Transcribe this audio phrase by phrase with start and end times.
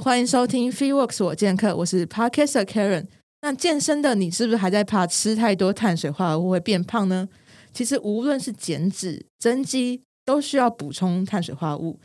[0.00, 3.06] 欢迎收听 FeeWorks 我健客，我是 Parkessa Karen。
[3.42, 7.28] 那健身的你是不是还在怕吃太多碳水化合物会变胖呢？
[7.72, 11.98] 其实无论是减脂、增肌，都需要补充碳水化合物。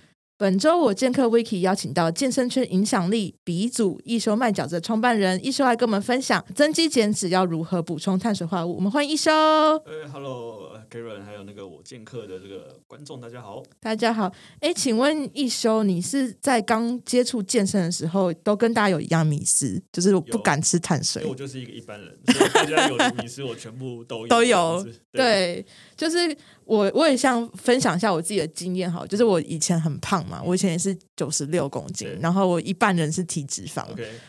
[0.43, 8.75] 本周我健客 Vicky 邀请到健身圈影响力鼻祖一休卖饺子的创办人一休来跟我们分享增肌减脂要如何补充碳水化合物。
[8.75, 9.31] 我们欢迎一休。
[9.31, 13.63] 呃，Hello，Karen，还有那个我剑客的这个观众，大家好。
[13.79, 14.29] 大家好，
[14.59, 21.31] 哎，请问一休，你是在刚接触健身的时候，都跟大家有一样迷思，就是我不敢吃碳水因为。
[21.31, 26.35] 我就是一个一般人，所以大家有的迷思我全部都有 对，就是
[26.65, 33.85] 我我也想分享一下我自己的经验哈，就是我以前很胖嘛，我以前也是九十六公斤，然后我一半人是体脂肪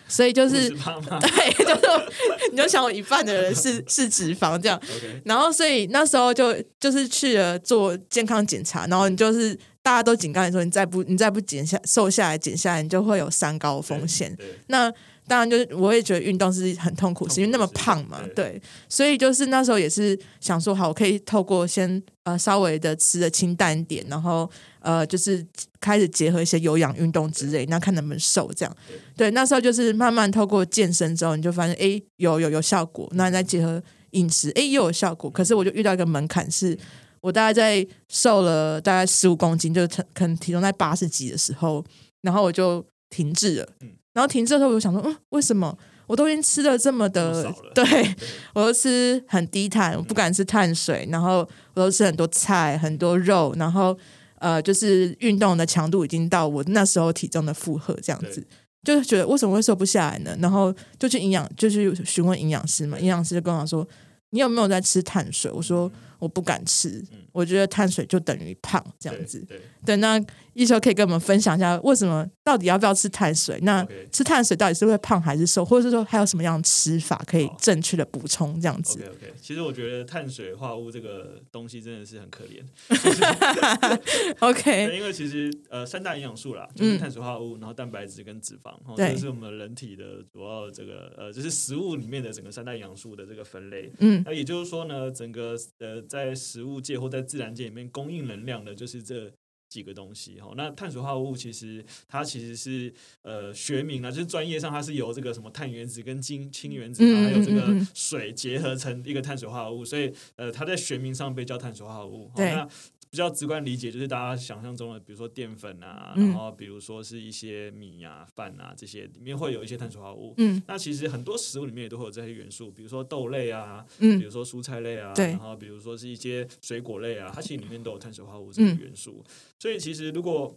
[0.09, 1.29] 所以就是50胖吗对，
[1.65, 4.81] 就是你就想我一半的人是是脂肪这样
[5.25, 14.37] 然后所以那时候就就是去了做健康检查，然后你就是大家都警告你说，你再不你再不减下瘦下来减下来，你就会有三高风险。
[14.69, 14.93] 那
[15.27, 24.51] 当然就是我也觉得运动是很痛苦，是因为那么胖嘛，对对，所以就是那时候也是想说，好，我可以透过先呃稍微的吃的清淡一点，然后
[24.81, 25.47] 呃就是
[25.81, 28.77] 开始结合一些有氧运动之类，那看能不能瘦这样。
[29.17, 35.31] 对，那时候就是慢慢透过健身之后，你就发现诶有有有效果，那再结合饮食，诶又有效果。
[35.31, 36.79] 可是我就遇到一个门槛是。
[37.21, 41.83] 我大概在瘦了大概十五公斤，就是可可能体重在八十几的时候，
[42.21, 43.69] 然后我就停滞了。
[43.81, 45.77] 嗯然后停滞的时候，我就想说，嗯，为什么
[46.07, 48.15] 我都已经吃的这么的么， 对对
[48.55, 51.39] 我都吃很低碳，我不敢吃碳水，然后
[51.75, 53.97] 我都吃很多菜、很多肉，然后
[54.39, 58.47] 呃，就是运动的强度已经到我那时候体重的负荷，这样子。
[58.85, 60.37] 就是觉得为什么会瘦不下来呢？
[60.41, 62.99] 然后就去营养，就去询问营养师嘛。
[62.99, 63.89] 营养师就跟我说
[64.29, 65.91] ：“你有没有在吃碳水？”我说
[66.21, 67.03] ：“我不敢吃，
[67.33, 69.43] 我觉得碳水就等于胖这样子。
[69.49, 70.23] 对，”对，那
[70.55, 73.59] 一休可以跟我们分享一下，为什么到底要不要吃碳水？
[73.63, 82.63] 那吃碳水到底是会胖还是瘦，或者是说还有什么样的吃法可以正确的补充这样子？OK OK，其实我觉得碳水化合物这个东西真的是很可怜，
[84.41, 89.13] OK， 因为其实呃三大营养素啦，就是碳水化合物，然后蛋白质跟脂肪，哦，嗯对。
[89.15, 93.91] 这是我们人体的主要这个呃，就是食物里面的整个三大营养素的这个分类。
[93.99, 94.23] 嗯。
[94.25, 99.33] 那也就是说呢，整个呃在食物界或在自然界里面供应能量的就是这
[99.75, 100.53] 几个东西哈。
[100.57, 112.31] 那碳水化合物其实它其实是呃学名啊，就是专业上它是由这个什么碳原子跟氢氢原子，还有这个水结合成一个碳水化合物，所以呃它在学名上被叫碳水化合物。
[112.37, 112.69] 那
[113.15, 120.35] 比较直观理解就是大家想象中的，比如说淀粉啊，嗯然后比如说是一些米啊、饭啊这些里面会有一些碳水化合物。
[120.39, 129.25] 嗯那其实很多食物里面也都会有这些元素，比如说豆类啊，嗯比如说蔬菜类啊，对然后比如说是一些水果类啊，它其实里面都有碳水化合物这个嗯元素。
[129.61, 130.53] 所以其实如果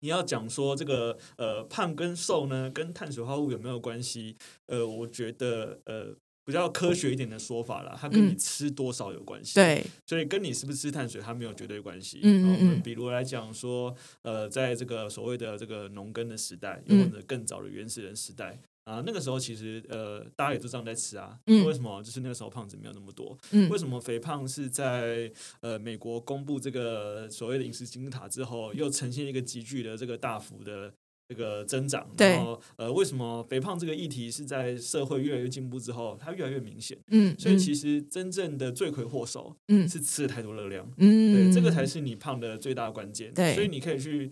[0.00, 4.34] 你要讲说这个呃胖跟瘦呢，跟碳水化合物有没有关系？
[4.64, 12.20] 呃，我觉得呃比较科学一点的说法啦，它跟你嗯吃多少有关系。，对，所以跟你是不是吃碳水，它没有绝对关系。
[12.22, 18.58] 嗯嗯哦嗯比如来讲说，呃，在这个所谓的这个农耕的时代，或者更早的原始人时代。
[18.84, 21.38] 啊，那个时候其实呃，大家也都这样在吃啊。
[21.46, 22.02] 嗯为什么？
[22.02, 23.38] 就是那个时候胖子没有那么多。
[23.52, 25.30] 嗯为什么肥胖是在
[25.60, 30.92] 呃美国公布这个所谓的饮食金字塔之后，又呈现一个急剧的这个大幅的
[31.32, 32.06] 这个增长？
[32.18, 36.98] 然后呃，为什么肥胖这个议题是在社会越来越进步之后，它越来越明显？
[37.08, 40.86] 嗯，所以嗯其实真正的罪魁祸首嗯是吃了太多热量。
[40.98, 43.32] 嗯，对，这个才是你胖的最大的关键。
[43.32, 44.30] 对所以你可以去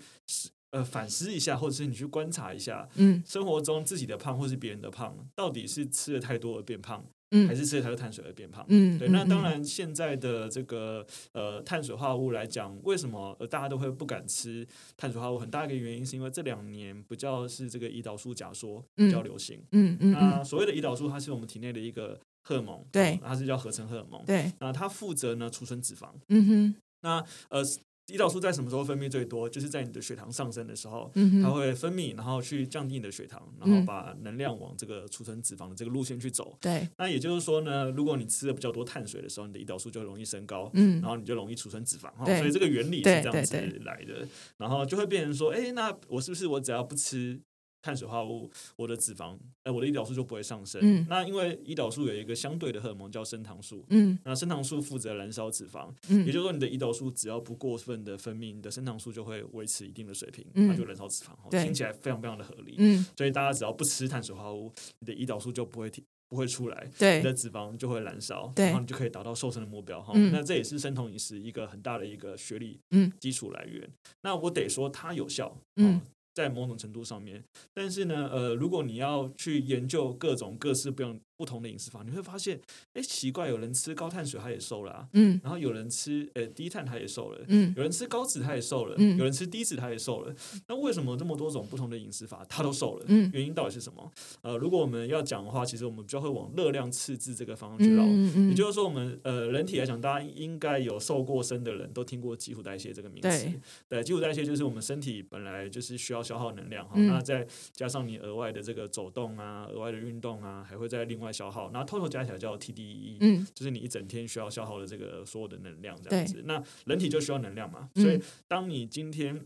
[0.72, 8.64] 呃反思一下，或者是你去观察一下，嗯生活中自己的胖或是别人的胖，到底是吃了太多而变胖，嗯还是吃了碳水而变胖？
[8.68, 14.66] 嗯，对，那嗯当，然，现在的这个呃碳水化合物来讲，为什么呃大家都会不敢吃
[14.96, 15.38] 碳水化合物？
[15.38, 19.62] 很大一个原因是因为这两年比较是这个胰岛素假说比较流行。
[19.72, 24.24] 嗯嗯那嗯，所谓的胰岛素，它是我们体内的一个荷尔蒙，对它是叫合成荷尔蒙。
[24.24, 26.08] 对，那它负责呢储存脂肪。
[26.28, 27.62] 嗯哼，那呃，
[28.10, 29.48] 胰岛素在什么时候分泌最多？
[29.48, 36.56] 就是在你的血糖上升的时候，嗯，它会分泌，然后去降低你的血糖，然嗯后把能量往这个储存脂肪的这个路线去走。
[36.60, 40.70] 对，那也就是说呢，如果你吃的比较多碳水的时候，你的胰岛素就容易升高。
[40.74, 47.40] 嗯然后你就容易储存脂肪哈，对所以这个原理是这样子来的，然后就会变成说，哎，那我是不是我只要不吃
[47.82, 50.80] 碳水化合物，我的脂肪，呃，我的胰岛素就不会上升。
[50.82, 61.30] 嗯那因为胰岛素有一个相对的荷尔蒙叫升糖素，嗯那升糖素负责燃烧脂肪，嗯也就是说你的胰岛素只要不过分的分泌，你的升糖素就会维持一定的水平，嗯它就燃烧脂肪。
[61.62, 62.74] 听起来非常非常的合理。
[62.78, 70.12] 嗯，所以大家只要不吃碳水化合物，你的胰岛素就不会提不会出来，你的脂肪就会燃烧，对然后你就可以达到瘦身的目标哈。
[70.14, 73.90] 嗯那这也是生酮饮食一个很大的一个学历嗯基础来源。
[74.22, 76.00] 那我得说它有效，嗯哦
[76.40, 77.44] 在某种程度上面，
[77.74, 82.60] 但是呢，呃，如果你要去研究各种各式各样不同的饮食法，你会发现，
[82.92, 90.34] 哎，奇怪，有人吃高碳水他也瘦了、啊，嗯然后有人吃呃低碳他也瘦了，嗯有人吃高脂他也瘦了，嗯有人吃低脂他也瘦了。
[90.68, 93.06] 那为什么这么多种不同的饮食法他都瘦了？
[93.08, 94.12] 嗯原因到底是什么？
[94.42, 98.04] 呃，如果我们要讲的话，其实我们比较会往热量赤字这个方向去绕。
[98.04, 103.28] 嗯嗯，也就是说，我们呃人体来讲，大家应该有瘦过身的人都听过基础代谢这个名词。
[103.28, 113.16] 对对，基础代谢就是我们身体本来就是需要消耗能量哈，嗯那再加上你额外的这个走动啊、额外的运动啊，还会在另外消耗，然后 total 加起来叫 TDEE。
[113.20, 116.42] 嗯就是你一整天需要消耗的这个所有的能量，这样子。
[116.46, 119.40] 那人体就需要能量嘛，嗯所以当你今天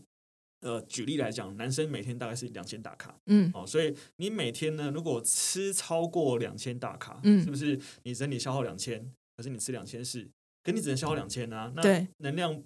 [0.61, 8.99] 呃举例来讲，男生每天大概是两千大卡嗯哦，所以你每天呢，如果吃超过两千大卡，嗯是不是你身体消耗两千，
[9.37, 10.27] 可是你吃两千是，
[10.63, 11.71] 可你只能消耗两千啊？
[11.75, 12.61] 那对能量。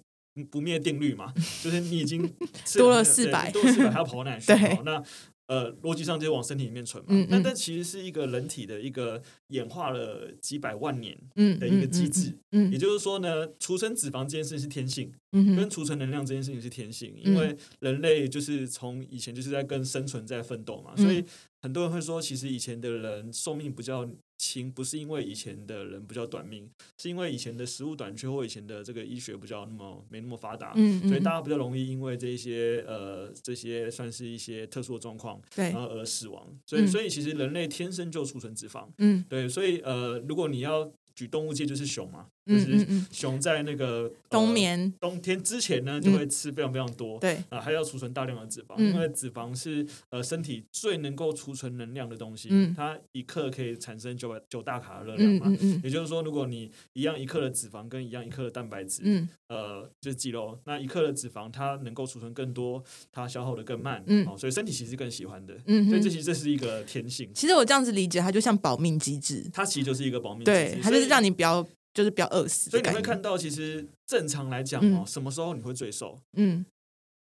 [0.48, 2.22] 不灭定律嘛， 就是你已经
[2.64, 4.46] 吃多了对400多了四百，还要跑到哪去？
[4.54, 5.04] 对哦那
[5.50, 7.08] 呃，逻辑上就是往身体里面存嘛。
[7.10, 12.32] 嗯嗯那但其实是一个人体的一个演化了几百万年嗯的一个机制。
[12.52, 21.24] 嗯也就是说呢，储存脂肪这件事情是天性，嗯跟储存能量这件事情是天性，因为人类就是从以前就是在跟生存在奋斗嘛，嗯所以
[21.60, 24.08] 很多人会说，其实以前的人寿命比较
[24.40, 26.66] 轻，不是因为以前的人比较短命，
[26.96, 30.72] 是因为以前的食物短缺或以前的这个医学比较那么没那么发达。
[30.76, 36.48] 嗯所以大家比较容易因为这一些呃这些算是一些特殊的状况，对然后而死亡。
[36.64, 44.92] 所以嗯所以其实人类天生就储存脂肪，嗯对，所以呃如果你要举动物界就是熊嘛，就是熊在那个、呃冬眠。
[45.00, 47.18] 冬天之前呢，就会吃非常非常多。
[47.18, 47.38] 对。
[47.48, 48.92] 啊，还要储存大量的脂肪，嗯。
[48.92, 52.74] 因为脂肪是呃身体最能够储存能量的东西，嗯。
[52.76, 55.42] 它一克可以产生九百九大卡的热量嘛。
[55.46, 55.80] 嗯嗯嗯。
[55.84, 59.28] 也就是说，如果你一样一克的脂肪跟一样一克的蛋白质，嗯。
[59.48, 64.26] 呃，就是肌肉，那一克的脂肪它能够储存更多，它消耗的更慢，嗯。
[64.26, 72.88] 哦，所以身体其实更喜欢的，嗯所以这其实这是一个天性，其实我这样子理解，它就像保命机制，它其实就是一个保命机对，制，它就是让你不要就是比较饿死所以你。
[72.90, 76.18] 会看到，其实正常来讲嗯哦，什么时候你会最瘦？
[76.36, 76.64] 嗯，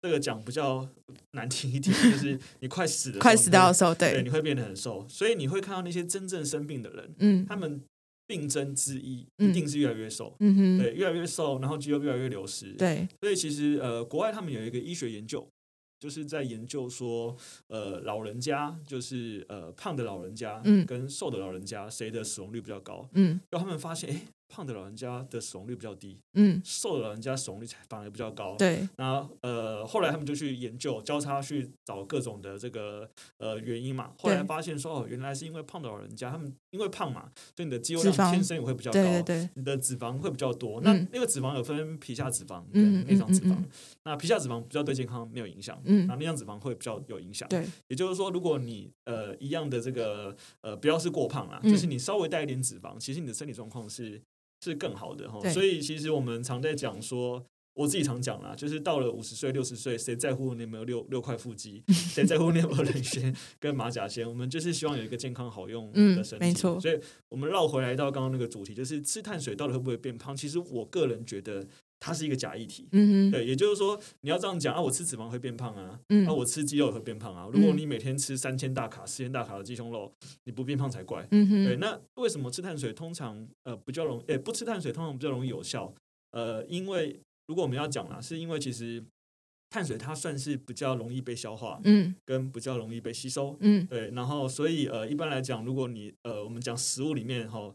[0.02, 0.88] 这个讲比较
[1.32, 5.06] 难听一点，就是你快死的时候， 快死掉的时候，对，对，你会变得很瘦。
[5.10, 7.82] 所以你会看到那些真正生病的人，嗯他们
[8.28, 15.48] 病症之一嗯一定是越来越瘦，嗯哼，对，越来越瘦，然后肌肉越来越流失。，对，所以其实呃，国外他们有一个医学研究。
[16.00, 17.36] 就是在研究说，
[17.70, 23.10] 呃，老人家就是呃胖的老人家，嗯跟瘦的老人家谁的死亡率比较高？
[23.14, 28.56] 嗯然后他们发现，哎，胖的老人家的死亡率比较低，嗯，瘦的老人家死亡率才反而比较高。
[28.56, 34.14] 对，那呃，后来他们就去研究，交叉去找各种的这个呃原因嘛。
[34.18, 40.80] 后来发现说，哦，原来是因为胖的老人家，他们因为胖嘛，所以你的肌肉量天生也会比较高，对对对，你的脂肪会比较多。
[40.82, 41.08] 那嗯。
[41.12, 43.58] 那个脂肪有分皮下脂肪嗯跟内脏脂肪，
[44.04, 45.80] 那皮下脂肪比较对健康没有影响。
[45.86, 46.08] 嗯。
[46.08, 51.72] 那内脏脂肪会比较有影响，对，也就是说，如果你呃一样的这个呃不要是过胖啦，嗯。
[51.72, 54.22] 就是你稍微带一点脂肪，其实你的身体状况是
[54.64, 55.40] 是更好的哈。
[55.50, 57.46] 所以其实我们常在讲说。
[57.78, 61.84] 我自己常讲啦，就是到了五十岁、六十岁，谁在乎你有没有六六块腹肌？
[61.94, 64.28] 谁在乎你有没有人先 跟马甲线？
[64.28, 66.44] 我们就是希望有一个健康好用的身体。
[66.44, 67.00] 嗯没错所以
[67.30, 70.36] 我们绕回来到刚刚那个主题，就是吃碳水到底会不会变胖？
[70.36, 71.68] 其实我个人觉得
[72.00, 72.88] 它是一个假议题。
[72.92, 77.50] 嗯哼，对，也就是说，你要这样讲啊，我吃脂肪会变胖啊，嗯啊，我吃鸡肉也会变胖啊。
[77.52, 80.12] 如果你每天吃三千大卡、四千大卡的鸡胸肉，
[80.44, 81.28] 你不变胖才怪。
[81.32, 85.94] 嗯对，那为什么吃碳水通常呃比较容易，诶、不吃碳水通常比较容易有效？
[86.32, 89.04] 呃，因为如果我们要讲啦，是因为其实
[89.70, 93.58] 碳水它算是比较容易被消化，嗯跟比较容易被吸收。
[93.62, 97.74] 嗯对，然后所以呃，一般来讲，如果你呃，我们讲食物里面哈，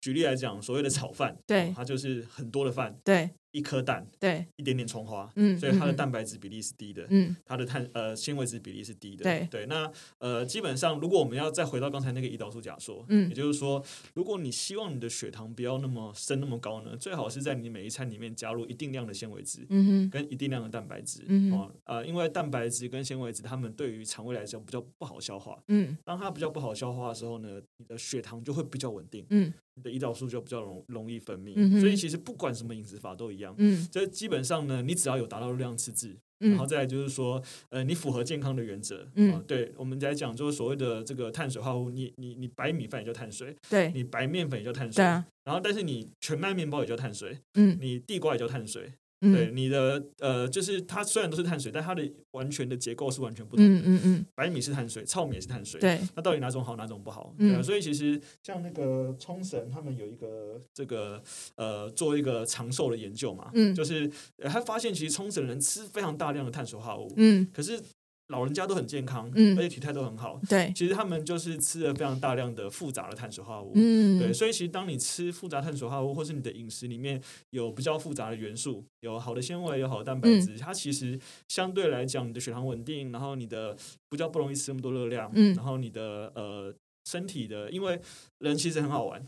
[0.00, 9.22] 举例来讲，所谓的炒饭，对哦它就是很多的饭，对一颗蛋，对，一点点葱花，嗯，所以它的嗯蛋白质比例是低的，嗯它的碳呃纤维质比例是低的。
[9.22, 13.82] 对对，那呃基本上，如果我们要再回到刚才那个胰岛素假说，嗯也就是说，
[14.14, 19.66] 如果你希望你的血糖不要那么升那么高呢，最好是在你每一餐里面加入一定量的纤维质。
[19.68, 25.62] 嗯哼，跟一定量的蛋白质，嗯哼哦，呃，因为蛋白质跟纤维质，它们对于肠胃来讲比较不好消化。
[25.68, 31.52] 嗯当它比较不好消化的时候呢，你的血糖就会比较稳定，嗯你的胰岛素就比较容容易分泌。
[31.56, 33.88] 嗯所以其实不管什么饮食法都一样，嗯。
[33.90, 39.32] 这基本上呢，你只要有达到热量赤字，然后再来就是说，呃，你符合健康的原则，嗯。
[39.32, 43.90] 啊，对，我们在讲就是所谓的这个碳水化合物，你你你白米饭也叫碳水，对。
[43.92, 47.78] 你白面粉也叫碳水，对啊，然后但是你全麦面包也叫碳水，嗯。
[47.80, 52.02] 你地瓜也叫碳水，对，嗯你的呃，就是它虽然都是碳水，但它的
[52.32, 53.78] 完全的结构是完全不同的。
[53.78, 57.32] 嗯嗯嗯，白米是碳水，糙米也是碳水，对，那到底哪种好，哪种不好？
[57.38, 57.48] 嗯。
[57.50, 61.22] 对啊，所以其实像那个冲绳，他们有一个这个
[61.56, 63.72] 呃，做一个长寿的研究嘛，嗯。
[63.74, 67.46] 就是呃他发现其实冲绳人吃非常大量的碳水化合物，嗯。
[67.52, 67.80] 可是
[68.28, 69.56] 老人家都很健康，嗯。
[69.58, 70.40] 而且体态都很好。
[70.48, 74.18] 对，其实他们就是吃了非常大量的复杂的碳水化合物，嗯。
[74.18, 80.40] 对，所以其实当你吃复杂碳水化合物，或是你的饮食里面有比较复杂的元素，有好的纤维，有好的蛋白嗯。
[80.40, 83.76] 质，它其实相对来讲，你的血糖稳定，然后你的
[84.08, 85.54] 比较不容易吃那么多热量，嗯。
[85.54, 86.74] 然后你的呃
[87.04, 88.00] 身体的，因为
[88.38, 89.26] 人其实很好玩，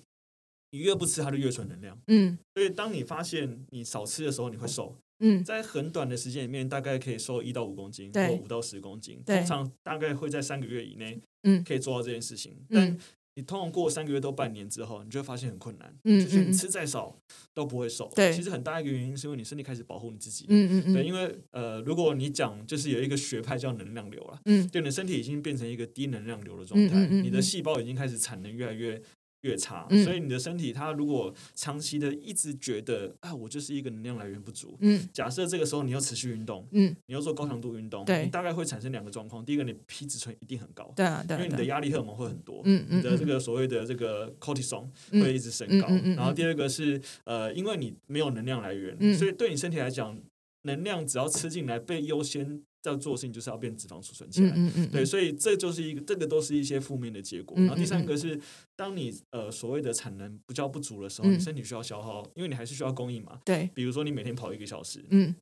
[0.70, 1.98] 你越不吃，它就越存能量。
[2.06, 2.38] 嗯。
[2.54, 4.96] 所以当你发现你少吃的时候，你会瘦，
[5.26, 12.52] 嗯在很短的时间里面，大概可以瘦一到五公斤，或五到十公斤，通常大概会在三个月以内，嗯可以做到这件事情。
[12.68, 12.98] 嗯但
[13.36, 17.18] 你通常过三个月到半年之后，你就会发现很困难，就是你吃再少
[17.52, 18.08] 都不会瘦。
[18.14, 20.46] 对其实很大一个原因是因为你身体开始保护你自己。
[20.48, 29.02] 嗯嗯对，嗯因为呃，如果你讲就是有一个学派叫能量流了，嗯就你的身体已经变成一个低能量流的状态，嗯嗯嗯嗯你的细胞已经开始产能越来越
[29.44, 34.76] 越差，嗯所以你的身体它如果长期的一直觉得啊，我就是一个能量来源不足。
[34.80, 39.44] 嗯假设这个时候你要持续运动，嗯，你要做高强度运动，对你大概会产生两个状况。
[39.44, 45.86] 第一个，你皮质醇一定很高，对啊对因为你的压力荷尔蒙会很多，嗯嗯你的这个所谓的这个 cortisol 嗯会一直升高。
[46.16, 50.18] 然后第二个是呃，因为你没有能量来源，嗯所以对你身体来讲，
[50.64, 54.50] 能量只要吃进来，被优先要做的事情就是要变脂肪储存起来。
[54.50, 57.56] 嗯嗯嗯，对，所以这就是一个，这个都是一些负面的结果。
[57.58, 58.38] 嗯然后第三嗯个是，
[58.76, 63.40] 当你呃所谓的产能比较不足的时候，嗯你身体需要消耗，因为你还是需要供应嘛。
[63.44, 65.34] 对，比如说你每天跑一个小时，嗯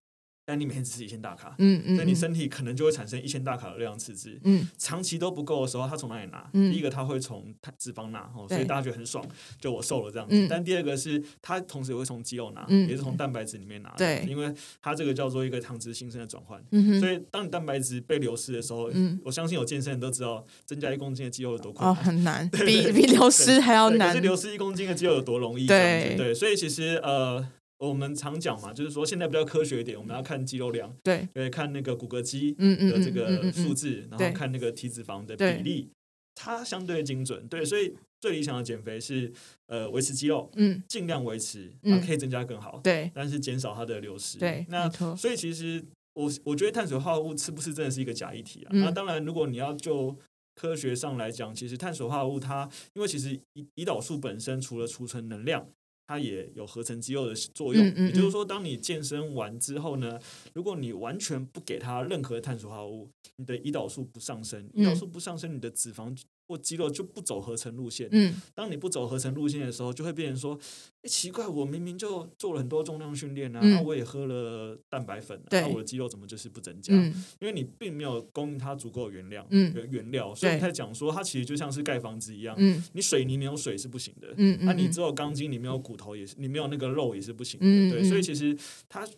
[0.44, 4.38] 但你每天只吃一千大卡，嗯嗯，那你身体可能就会产生一千大卡的热量赤字。
[4.44, 6.48] 嗯长期都不够的时候，它从哪里拿？
[6.52, 9.24] 嗯第一个，它会从脂肪拿，哦，所以大家觉得很爽，
[9.60, 10.34] 就我瘦了这样子。
[10.36, 16.60] 嗯但第二个是，它同时也会从肌肉拿，嗯也是从蛋白质里面拿的，对因为它这个叫做一个糖脂新生的转换。
[16.98, 22.04] 所以，当你蛋白质被流失的时候，嗯我相信有健身人都知道，增加一公斤的肌肉有多困哦难。
[22.04, 25.66] 很难，比比流失还要难是，流失一公斤的肌肉有多容易？
[25.66, 27.46] 对对，所以其实呃，
[27.88, 35.90] 我们常讲嘛，就是说现在比较科学一点，我们要看肌肉量，对，对，看那个骨骼肌的这个数字，然对后看那个体脂肪的比例，
[36.36, 37.48] 它相对精准。
[37.48, 39.32] 对，所以最理想的减肥是
[39.66, 44.38] 呃维持肌肉，嗯尽量维持，嗯啊，可以增加更好，对但是减少它的流失。
[44.38, 45.84] 对，那，所以其实
[46.14, 48.70] 我我觉得碳水化合物吃不吃真的是一个假议题啊。
[48.72, 50.16] 嗯那当然，如果你要就
[50.54, 55.66] 科学上来讲，其实碳水化合物它因为其实胰胰岛素本身除了储存能量。
[56.06, 60.18] 它也有合成肌肉的作用，嗯嗯嗯也就是说，当你健身完之后呢，
[60.52, 64.96] 如果你完全不给它任何碳水化合物，你的胰岛素不上升，胰岛嗯。
[64.96, 66.14] 素不上升，你的脂肪
[66.46, 68.08] 或肌肉就不走合成路线。
[68.12, 70.58] 嗯当你不走合成路线的时候，就会变成说，
[71.02, 76.92] 哎，奇怪，我明明就做了很多重量训练啊，嗯那、我也喝了蛋白粉、那我的肌肉怎么就是不增加？
[76.94, 88.56] 嗯因为你并没有供应它足够的原料，嗯原原料，所以对你在讲说，它其实就像是盖房子一样，嗯你水泥没有水是不行的，嗯嗯，那、你只有钢筋，你没有骨头也是，你没有那个肉也是不行的，嗯对，所以嗯其实
[88.88, 89.08] 它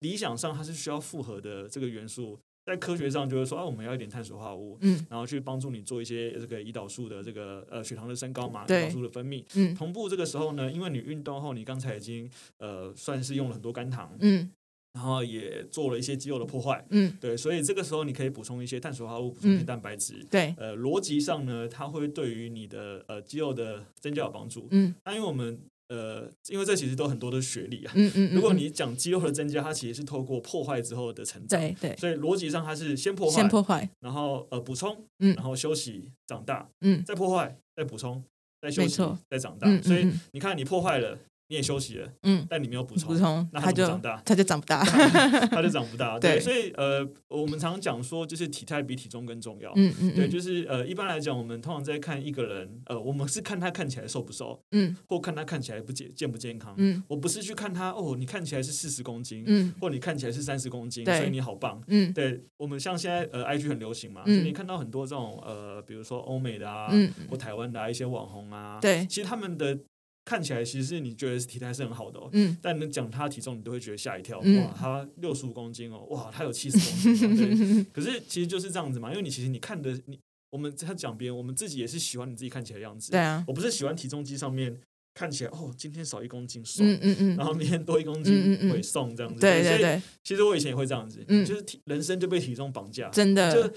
[0.00, 2.38] 理想上它是需要复合的这个元素。
[2.66, 5.06] 在科学上就是说啊，我们要一点碳水化合物，嗯。
[5.08, 9.44] 然后去帮助你做一些这个胰岛素的这个呃血糖的升高嘛，胰岛素的分泌。
[9.54, 9.72] 嗯。
[9.74, 14.50] 同步这个时候呢，因为你运动后，你刚才已经呃算是用了很多肝糖，嗯。
[14.94, 17.16] 然后也做了一些肌肉的破坏，嗯。
[17.20, 20.26] 对，所以这个时候你可以补充一些碳水化合物，补充一些蛋白质。
[20.28, 24.66] 对，呃，逻辑上呢，它会对于你的呃肌肉的增加有帮助。
[24.72, 24.92] 嗯。
[25.04, 27.92] 那因为我们呃，因为这其实都很多的学历啊。
[27.94, 31.60] 嗯 嗯，如果你讲肌肉的增加，它其实是透过破坏之后的成长。
[31.60, 38.22] 对对所以逻辑上它是先破坏，先破坏，然后呃补充，嗯然后休息长大，嗯再破坏，再补充，
[38.60, 39.68] 再休息，再长大。
[39.68, 44.20] 嗯，所以嗯你看，你破坏了，你也休息了，嗯但你没有补充补，充，那他就长大？
[44.24, 44.82] 他就长不大，
[45.50, 46.18] 他就长不大。
[46.18, 49.72] 对，所以呃，我们常讲说，就是体态比体重更重要。
[49.76, 56.74] 嗯嗯对，嗯就是呃，一般来讲，我们通常在看一个人，呃，我们是看他看起来瘦不瘦，嗯或看他看起来不健健不健康。
[56.78, 61.80] 嗯我不是去看他哦，你看起来是四十公斤，嗯或你看起来是三十公斤，所以你好棒。
[61.86, 69.78] 嗯对我们像现在呃，IG 很流行嘛，你看到很多这种呃，比如说欧美的啊，嗯，或台湾的啊一些网红啊，对，其实他们的
[70.26, 72.58] 看起来其实你觉得是体态是很好的哦，嗯。
[72.60, 74.60] 但你讲他体重，你都会觉得吓一跳，嗯。
[74.64, 77.84] 哇，他六十五公斤哦，哇，他有七十公斤、哦，对。
[77.94, 80.18] 可是其实就是这样子嘛，因为你其实你看的你，
[80.50, 83.12] 我们他讲别人，我们自己也是喜欢你自己看起来的样子。
[83.12, 84.76] 对啊，我不是喜欢体重机上面
[85.14, 87.16] 看起来哦，今天少一公斤爽，嗯嗯。
[87.20, 89.40] 嗯然，后明天多一公斤嗯会送这样子。
[89.40, 91.46] 对对对，其实我以前也会这样子，嗯。
[91.46, 93.72] 就是体人生就被体重绑架，真就的，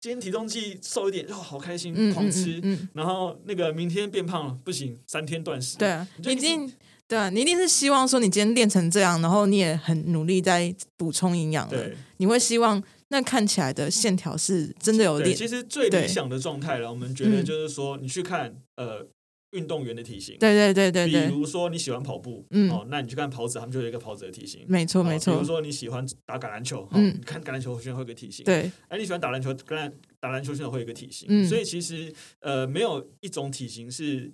[0.00, 2.74] 今天体重计瘦一点，哦，好开心，狂吃嗯。
[2.74, 5.76] 嗯，然后那个明天变胖了，不行，三天断食。
[5.78, 6.72] 对啊，你一定。
[7.08, 19.06] 对啊，你一定是希望说你今天练成这样，然后你也很努力在补充营养了，对，你会希望那看起来的线条是真的有对，练，其实最理想的状态了，我们觉得嗯就是说，你去看呃
[19.52, 24.64] 运动员的体型，对对对对比，如说你喜欢跑步，嗯哦，那你去看跑者，他们就有一个跑者的体型。
[24.68, 28.44] 没错没错哦比如，说你喜欢打橄榄球，哦嗯你看橄榄球选手会有一个体型。
[28.44, 31.26] 对，哎，你喜欢打篮球，橄榄打篮球选手会有一个体型。
[31.30, 34.30] 嗯所以其实呃，没有一种体型是。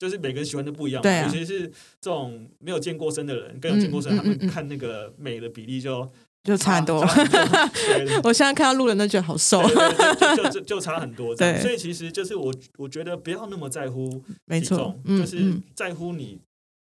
[0.00, 1.68] 就是每个人喜欢的不一样嘛，对啊尤其是
[2.00, 6.10] 这种没有健过身的人，跟有健过身，他们看那个美的比例就
[6.42, 7.00] 就差很多。
[8.24, 11.34] 我现在看到路人都觉得好瘦，就就就就差很多。
[11.36, 11.60] 对。
[11.60, 14.08] 所以其实就是我我觉得不要那么在乎
[14.48, 15.62] 体重，，嗯就是嗯。
[15.74, 16.38] 在乎你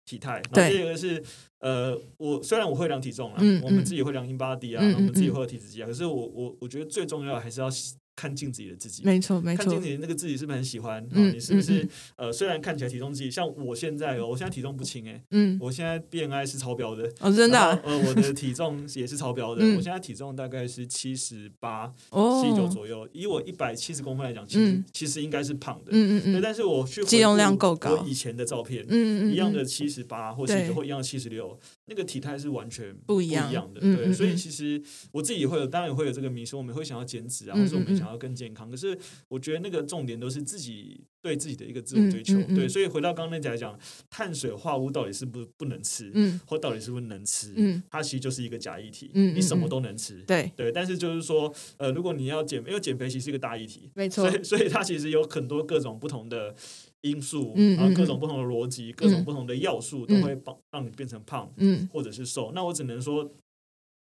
[0.05, 0.33] 体态。
[0.33, 1.23] 然对后第二个是
[1.59, 3.85] 呃，我虽然我会量体重啊，嗯我们嗯。
[3.85, 5.33] 自己会量 in body 啊，嗯我们自己嗯。
[5.33, 7.69] 会有体脂机啊，可是我我我觉得最重要的还是要
[8.17, 9.03] 看镜子里的自己。
[9.05, 11.07] 没错没错看镜子，里的那个自己是不是很喜欢？
[11.13, 11.89] 你是不是嗯
[12.27, 12.33] 呃？
[12.33, 23.07] 虽然看起来体重计，像我现在哦，我现在体重不轻哎，嗯，我现在 BMI 是超标的，哦，真的啊呃，我的体重也是超标的， 嗯我现在体重大概是七十八、哦，七九左右。
[23.13, 25.91] 以我一百七十公分来讲，其实、嗯其实应该是胖的。
[25.91, 31.57] 嗯嗯嗯但是我去回肌肉量顾够高我以前的照片，嗯嗯，一样的七十八或对七或一样的七十六，
[31.87, 33.81] 那个体态是完全不一样的。
[33.81, 38.69] 对，嗯嗯所以嗯其实我自己也会有，当然也会有这个迷失，我们会想要减脂啊，嗯或者我们想要更健康。
[38.69, 42.41] 可是我觉得那个重点都是自己对自己的一个自我嗯追求。
[42.55, 43.77] 对，所以回到刚刚那讲来讲，
[44.09, 47.53] 碳水化合物到底是不不能吃，嗯或到底是不是能吃？
[47.55, 50.21] 嗯，它其实就是一个假议题，你什么嗯都能吃。
[50.27, 56.53] 对，对，但是就是说，呃，如果你要减，因为减肥其实是一个大议题，没错所，以所以它其实有很多各种不同的
[57.01, 62.51] 因素，然后各种不同的逻辑，各种不同的要素都嗯会帮让你变成胖嗯或者是瘦。
[62.53, 63.31] 那我只能说，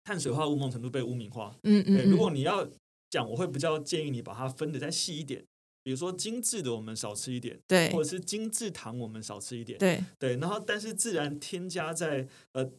[0.04, 1.54] 碳水化合物某种程度被污名化。
[1.62, 2.68] 对，嗯嗯，如果你要
[3.10, 5.44] 讲，我会比较建议你把它分的再细一点。
[5.84, 12.70] 比如说精致的我们少吃一点，对或者是精致糖我们少吃一点，对对，然后但是自然添加在呃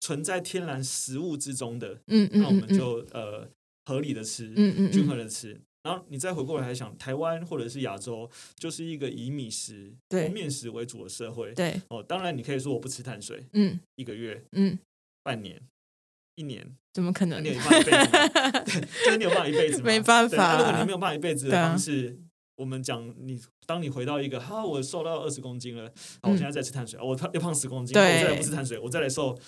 [0.00, 3.48] 存在天然食物之中的，嗯嗯，那我们嗯就呃
[3.84, 5.60] 合理的吃，嗯嗯均衡嗯的吃。
[5.86, 11.54] 然后你再回过来想，台湾或者是亚洲，就是一个以米食、对面食为主的社会。
[11.54, 14.76] 对，哦，当然你可以说我不吃碳水，嗯一个月、嗯，
[15.22, 15.62] 半年、
[16.34, 17.50] 一年，怎么可能你？
[17.50, 18.58] 有办法一辈子吗？
[18.66, 19.84] 对，就是你有办法一辈子吗？
[19.86, 22.18] 没办对那如果法你没有办法一辈子的方式，
[22.56, 25.88] 我们讲你，当你回到一个，哈，我瘦到二十公斤了，
[26.20, 29.38] 好，我嗯现在再吃碳水，哦我胖又胖十公斤，我再来不吃碳水，我再来瘦，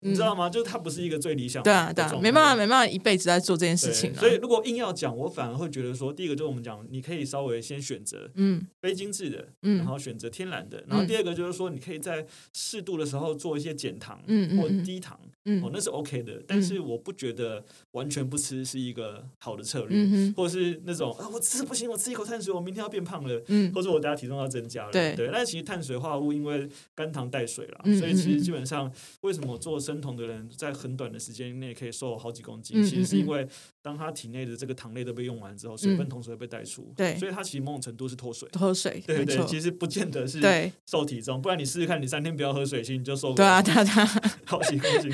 [0.00, 0.38] 你知道嗯。
[0.38, 0.50] 吗？
[0.50, 4.20] 就是它不是一个最理想的对啊对啊，没办法没办法一辈子在做这件事情啊。
[4.20, 8.66] 所以如果硬要讲，我反而会觉得说，第一个就是我们讲，你可以稍微先选择嗯。
[8.80, 9.78] 非精致的，嗯。
[9.78, 14.84] 然后选择天然的，然后第二个就是说，你可以在适度的时候做一些减糖或嗯嗯嗯。
[14.84, 15.62] 低糖，嗯。
[15.62, 16.42] 哦，那是 OK 的。
[16.46, 23.42] 但是我不觉得完全不吃是一个好的策略，嗯或者是那种啊，我吃不行，我吃一口碳水，我明天要变胖了。
[23.48, 23.72] 嗯。
[23.74, 25.14] 或者我等下体重要增加了，对。
[25.16, 28.90] 对，那其实碳水化合物因为肝糖带水啦，嗯所以其实基本上
[29.22, 33.48] 为什么做生酮的人在很短的时间内可以瘦好几公斤，嗯其实是因为
[33.80, 38.48] 当他体内的这个糖类都被用完之后，水分同时会被带出，对所以它其实某种程度是脱水。
[38.52, 45.10] 脱水，对对，其实不见得是对瘦体重，不然你试试看，你三天不要喝水，其实你就瘦对啊个对啊对啊， 好几公斤。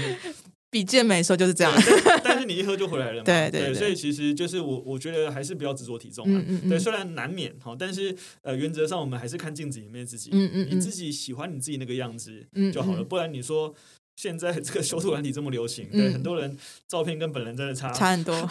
[0.70, 1.72] 比健美的时候就是这样。
[2.04, 3.22] 但但是你一喝就回来了嘛。
[3.30, 6.36] 对对对所以其实就是我我觉得还是不要执着体重嘛。
[6.40, 13.72] 对，嗯嗯对虽然难免哈，但是呃，原则上我们还是看镜子里面自己，嗯嗯嗯你自己喜欢你自己那个样子嗯就好了，嗯不然你说。
[14.16, 18.34] 现在这个修图软体这么流行，嗯对很多人照片跟本人真的差，差很多。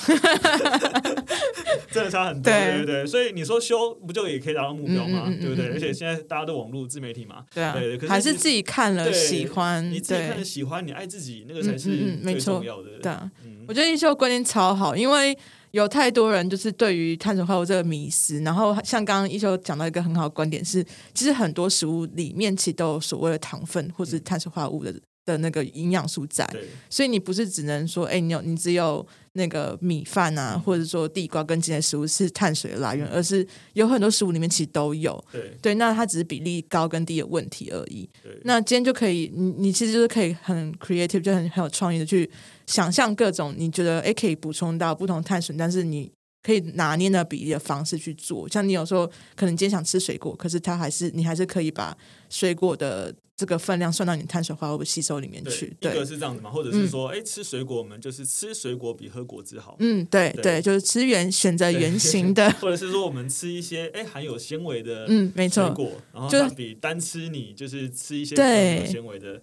[1.91, 3.05] 真的差很多，对对对对。
[3.07, 5.25] 所以你说修不就也可以达到目标吗？
[5.27, 5.69] 嗯嗯嗯对不对？
[5.69, 12.89] 而且现在大家都网络自媒体嘛，对啊对可是，还是自己看了喜欢，你自己看了喜欢，你爱自己，那个才是最重要的。
[13.01, 13.29] 对啊。
[13.45, 15.37] 嗯我觉得一休观念超好，因为
[15.71, 24.93] 有太多人就是对于碳水化合物这个迷思，然后像刚刚一休讲到一个很好的观点是，其实很多食物里面其实都有所谓的糖分或者是碳水化合物的
[25.25, 26.47] 的那个营养素在，
[26.89, 35.23] 所以你不是只能说，哎，你有你只有那个米饭啊，嗯或者说地瓜跟这些食物是碳水的来源，而是有很多食物里面其实都有。
[35.31, 38.09] 对对，那它只是比例高跟低的问题而已。
[38.21, 42.29] 对，那今天就可以，你你其实就是可以很 creative，就很很有创意的去
[42.67, 48.47] 想象各种你觉得诶可以补充到不同碳水，但是你可以拿捏那比例的方式去做。
[48.49, 51.97] 像你有时候可能今天想吃水果，可是它还是你还是可以把
[52.29, 55.65] 水果的这个分量算到你碳水化合物吸收里面对去。
[55.79, 59.75] 一个对，是这样子嘛，或者是说，哎、吃水果我们就是吃水果比喝果汁好。
[59.79, 60.43] 嗯，对对。
[60.43, 68.45] 对，就是吃原选择对圆形的， 或者是说我们吃一些哎含有纤维的嗯，没错，水果，然后就比单吃你就是吃一些对。
[68.45, 69.41] 含有纤维的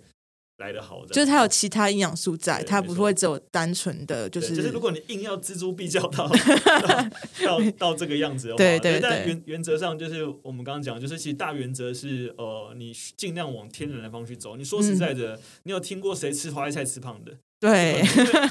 [0.60, 6.28] 来的好的，就是它有其他营养素在，它不会只有单纯的就是就是如果你硬要锱铢必较到
[7.42, 14.56] 到到到这个样子的话，对对对但原原则上就是我们刚刚讲，就是其实大原则是呃，你尽量往天然的方向去走。
[14.56, 17.32] 你说实在的，你有听过谁吃花椰菜吃胖的？
[17.32, 18.02] 嗯对，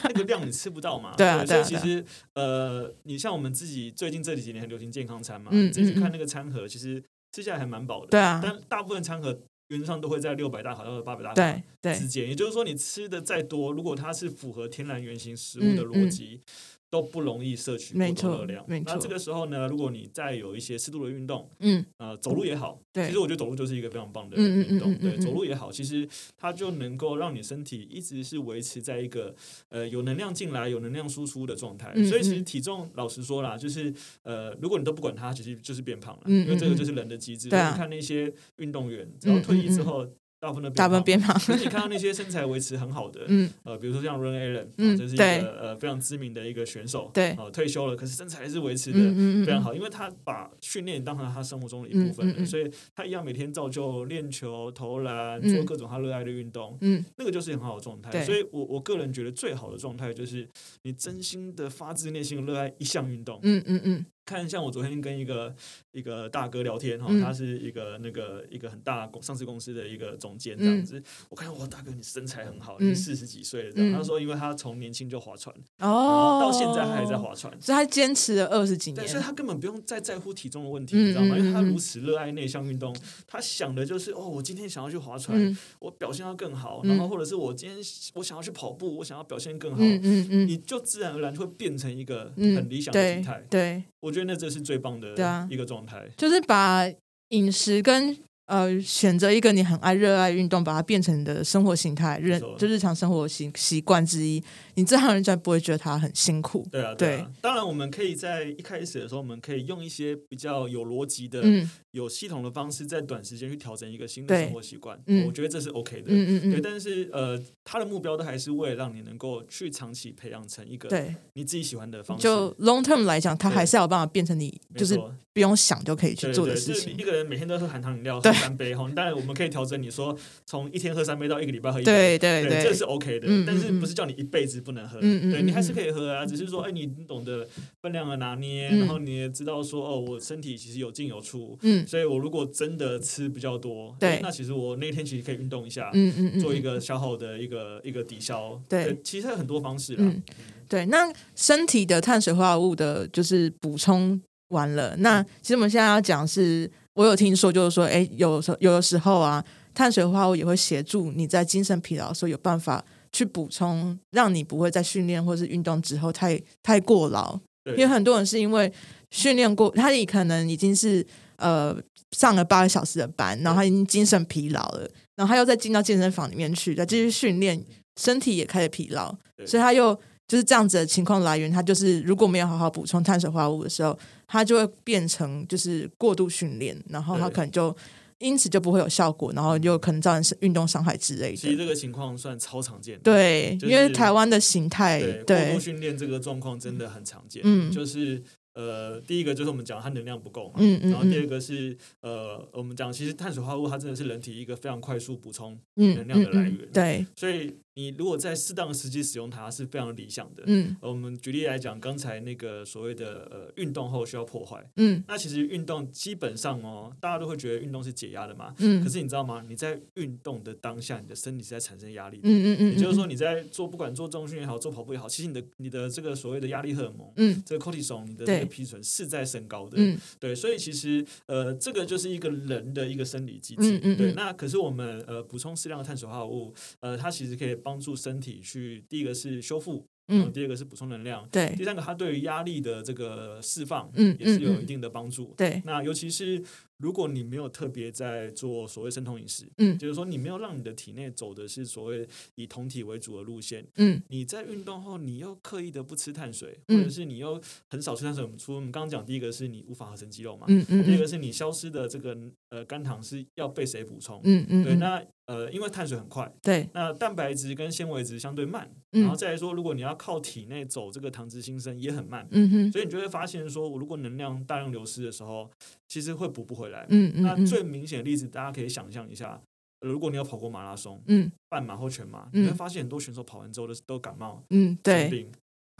[0.03, 1.13] 那个量你吃不到嘛。
[1.17, 6.01] 对啊所对啊以其实呃，你像我们自己最近这几年很流行健康餐嘛，嗯你自己去嗯。
[6.01, 8.07] 看那个餐盒，其实吃下来还蛮饱的。
[8.11, 8.39] 对啊。
[8.43, 9.35] 但大部分餐盒
[9.69, 16.05] 原则上都会在六百大卡到八百大卡之间，也就是说，你吃的再多，如果它是符合天然原型食物的嗯嗯。
[16.05, 16.41] 逻辑，
[16.89, 18.65] 都不容易摄取过多热量。
[18.67, 24.93] 没错那这个时候呢，如果你再有一些适度的运动，嗯，呃，走路也好，对其实我觉得走路就是一个非常棒的运动。
[24.93, 29.35] 对，嗯嗯嗯嗯走路也好，其实它就能够让你身体一直是维持在一个
[29.69, 31.91] 呃有能量进来、有能量输出的状态。
[31.95, 37.47] 嗯所以其实嗯体重，老实说啦，就是呃，如果你都不管它，其实就是变胖了，因为这个就是人的机制。
[37.47, 40.07] 你看那些运动员，只要退役之后，
[40.39, 45.25] 大部分的大部分变胖，可是你看到那些身材维持很好的，嗯，呃，比如说像 Run Allen，嗯啊这是一个
[45.59, 47.31] 呃非常知名的一个选手，对。
[47.31, 48.99] 啊，退休了，可是身材还是维持的
[49.45, 55.55] 非常好，因为他把训练当成他生活中的一部分所以他一样每天照旧练球、投篮，嗯。
[55.55, 57.03] 做各种他热爱的运动，嗯。
[57.17, 58.23] 那个就是很好的状态。
[58.23, 60.47] 所以我我个人觉得最好的状态就是
[60.83, 63.39] 你真心的发自内心的热爱一项运动。
[63.43, 65.53] 嗯嗯嗯看像我昨天跟一个
[65.91, 71.01] 一个大哥聊天哈，嗯他是一个那个一个很大公上市公司的一个总监这样子。
[71.29, 73.91] 我看哇，大哥你身材很好，嗯你四十几岁了这样。
[73.91, 77.51] 嗯他说，因为他从年轻就划船，哦，到现在他还在划船。
[77.59, 81.35] 所以他坚持了二十几，年所以，他根本不用再在乎体重的问题，嗯你知道吗？
[81.35, 87.77] 嗯因为他嗯如此热爱那项运动，他想的就是哦，我今天想要去划船，嗯我表现要更好，嗯然后或者是我今天
[88.13, 93.45] 我想要去跑步，我想要表现更好，嗯嗯嗯，你就自然而然就会变成一个嗯很理想的体对态。
[93.49, 96.07] 对，我觉得那这是最棒的一个状态。
[96.17, 96.85] 就是把
[97.29, 104.43] 饮食跟呃选择一个你很爱热爱运动，把它变成你的生活形态，日就日常生活习习惯之一，
[104.79, 106.65] 你这样人家不会觉得他很辛苦。
[106.71, 107.29] 对啊，对啊。
[107.41, 115.01] 当然，我们可以在一开始的时候，我们可以用一些比较有逻辑的、嗯有系统的方式，在短时间去调整一个新的生活习惯。
[115.07, 116.03] 嗯我觉得这是 OK 的。
[116.03, 122.23] 对，嗯嗯嗯，但是呃，他的目标都还是为了让你能够去长期培养成一个对，你自己喜欢的方式。
[122.23, 124.95] 就 long term 来讲，他还是要有办法变成你就是
[125.33, 127.03] 不用想就可以去对对，做的事情就是一。
[127.03, 128.87] 个人每天都喝含糖饮料，喝三杯哈。
[128.95, 130.15] 当然，我们可以调整你说
[130.45, 132.19] 从一天喝三杯到一个礼拜喝一杯。
[132.19, 134.99] 对对对，这是 OK 的，嗯但是不是叫你一辈子不能喝？
[134.99, 137.47] 嗯嗯嗯对你还是可以喝啊，只是说，哎，你懂得
[137.81, 148.61] 分量的拿捏，嗯然后你也知道说，哦，我身体其实有进有出，嗯所以我如果真的吃比较多，对哎那其实我那天其实可以运动一下，嗯嗯嗯，做一个消耗的一个一个抵消。
[148.69, 150.03] 对其实有很多方式啦。
[150.03, 150.21] 嗯
[150.69, 154.95] 对，那身体的碳水化合物的，就是补充完了。
[154.97, 167.39] 那其实我们现在要讲是，我有听说，就是说，哎，有时候有的时候啊，碳水化合物也会协助你在精神疲劳的时候有办法去补充，让你不会在训练或是运动之后太太过劳。
[167.65, 168.71] 因为很多人是因为
[169.11, 171.75] 训练过，他也可能已经是呃
[172.17, 177.63] 上了八个小时的班，然后他已经精神疲劳了，然后他又再进到健身房里面去，再继续训练，
[178.01, 179.93] 身体也开始疲劳，所以他又
[180.27, 183.95] 就是这样子的情况来源，他就是如果没有好好补充碳水化合物的时候，
[184.25, 187.75] 他就会变成就是过度训练，然后他可能就
[188.19, 191.35] 因此就不会有效果，然后就可能造成运动伤害之类的。
[191.35, 193.01] 其实这个情况算超常见的。
[193.03, 197.41] 对，就是因为台湾的形态，对，过对度训练这个状况真的很常见。
[197.45, 198.21] 嗯就是
[198.53, 210.43] 呃，第一个就是我们讲它能量不够嘛，嗯嗯然后第二嗯个是呃，我们讲其实碳水化合物它真的是人体一个非常快速补充，嗯能量的来源对，所以你如果在适当的时机使用它是非常理想的。
[210.47, 218.53] 嗯呃我们举例来讲，刚才那个所谓的呃运动后需要破坏，嗯那其实运动基本上哦，大家都会觉得运动是解压的嘛。
[218.57, 219.43] 嗯，可是你知道吗？
[219.47, 222.23] 你在运动的当下，你的身体是在产生压力的。
[222.23, 229.77] 嗯嗯嗯，也就是说，你在做不管做重训也好，做跑步也好，其实你的你的这个所谓的压力荷尔蒙，嗯这个 cortisol，你的这个皮醇是在升高的。
[229.77, 233.61] 嗯对，所以其实呃，这个就是一个人的一个生理机制。
[233.61, 241.53] 对，嗯嗯对那可是我们呃补充适量的碳水化合物，呃，它其实可以帮助身体去第一个是修复，嗯，第二个是补充能量，对。
[241.55, 245.33] 第三个它对于压力的这个释放，嗯也是有一定的帮助。
[245.37, 246.41] 对，那尤其是
[246.79, 249.77] 如果你没有特别在做所谓生酮饮食，嗯。
[249.77, 254.01] 就是说你没有让你的体内走的是所谓以酮体为主的路线，嗯。
[254.07, 256.79] 你在运动后你又刻意的不吃碳水，嗯。
[256.79, 257.39] 或者是你又
[257.69, 262.17] 很少吃碳水，我们除我们刚刚讲第一个是你无法合成肌肉嘛，嗯嗯嗯第二个是你消失的这个
[262.49, 264.21] 呃肝糖是要被谁补充？
[264.21, 269.01] 对，嗯嗯对，那呃因为碳水很快，对，那蛋白质跟纤维质相对慢，嗯。
[269.01, 275.49] 然后再来说，如果你要靠体内走这个糖脂新生也很慢，嗯哼，所以你就会发现说，我如果能量大量流失的时候，
[275.89, 276.85] 其实会补不回来。
[276.89, 279.41] 嗯嗯嗯那最明显的例子，大家可以想象一下，
[279.81, 285.29] 呃如果你有跑过马拉松、嗯半马或全马，嗯你会发现很多选手跑完之后都都感冒、嗯，生对，病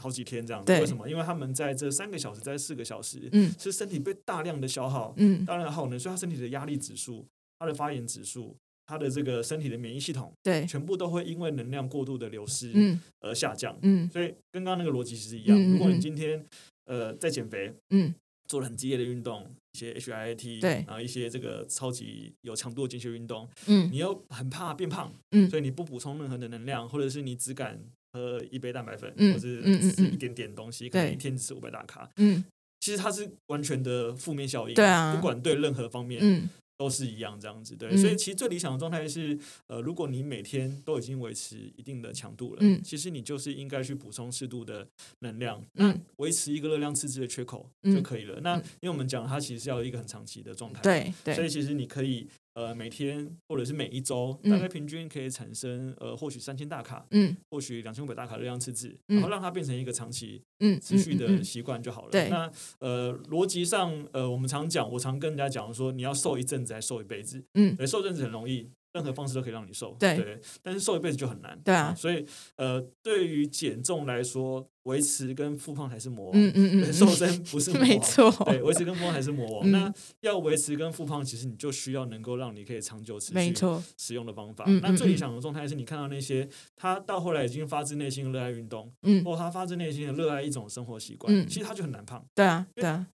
[0.02, 0.66] 好几天这样子。
[0.66, 1.08] 对为什么？
[1.08, 7.24] 因为他们在这三个小时、在四个小时，嗯是身体被大量的消耗，嗯大量的耗能，所以他身体的压力指数、
[7.58, 13.78] 他的发炎指数、他的这个身体的免疫系统，对，全部都会因为能量过度的流失嗯而下降。
[13.82, 15.56] 嗯所以跟刚刚那个逻辑其实一样。
[15.70, 16.44] 如果你嗯今天
[16.86, 18.12] 呃在减肥，嗯
[18.48, 20.84] 做了很激烈的运动，一些 HIIT，对。
[20.86, 23.88] 然后一些这个超级有强度的间歇运动，嗯。
[23.92, 25.48] 你又很怕变胖，嗯。
[25.48, 27.80] 所以你不补充任何的能量，或者是你只敢
[28.12, 31.14] 喝一杯蛋白粉，嗯或者是吃一点点东西，可能对。
[31.14, 32.44] 一天只吃五百大卡，嗯。
[32.80, 35.14] 其实它是完全的负面效应，对啊。
[35.14, 36.48] 不管对任何方面，嗯
[36.80, 37.98] 都是一样这样子，对，嗯。
[37.98, 42.82] 所以其实最理想的状态是，呃，如果你每天都已经维持一定的强度了，嗯。
[42.82, 44.88] 其实你就是应该去补充适度的
[45.18, 45.90] 能量，嗯。
[45.90, 46.00] 那。
[46.24, 48.40] 维持一个热量赤字的缺口嗯就可以了。
[48.40, 48.64] 那嗯。
[48.80, 62.10] 因为我们讲它其实是要一个很长期的状态，，对对，所以其实你可以呃每天或者是每一周，嗯大概平均可以产生呃或许三千大卡，嗯或许两千五百大卡热量赤字，嗯然后让它变成一个长期嗯持续的习惯就好了。
[62.10, 67.42] 对那呃，逻辑上，呃，我们常讲，我常跟人家讲说，你要瘦一阵子，还瘦一辈子。
[67.54, 69.96] 嗯对，瘦一阵子很容易，任何方式都可以让你瘦。
[69.98, 71.58] 对但是瘦一辈子就很难。
[71.64, 72.24] 对啊所以
[72.56, 76.32] 呃，对于减重来说，维持跟复胖才是魔王。
[76.34, 77.88] 嗯嗯嗯，对瘦身不是魔王。
[77.88, 79.68] 没错，对，维持跟复胖才是魔王。
[79.68, 83.54] 嗯那要维持跟复胖，其实你就需要能够让你可以长久持续
[83.96, 84.64] 使用的方法。
[84.66, 92.24] 嗯那最理嗯想的状态是你看到那些他到后来已经发自内心的热爱运动，嗯，或他发自内心的热爱一种生活习惯，嗯其实他就很难胖。
[92.34, 93.06] 对啊对啊，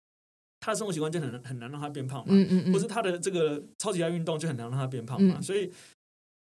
[0.66, 5.36] 他的生活习惯就很难很难让他变胖嘛，嗯嗯嗯，或是他的这个超级爱运动就很难让他变胖嘛。
[5.38, 5.42] 嗯。
[5.42, 5.70] 所以，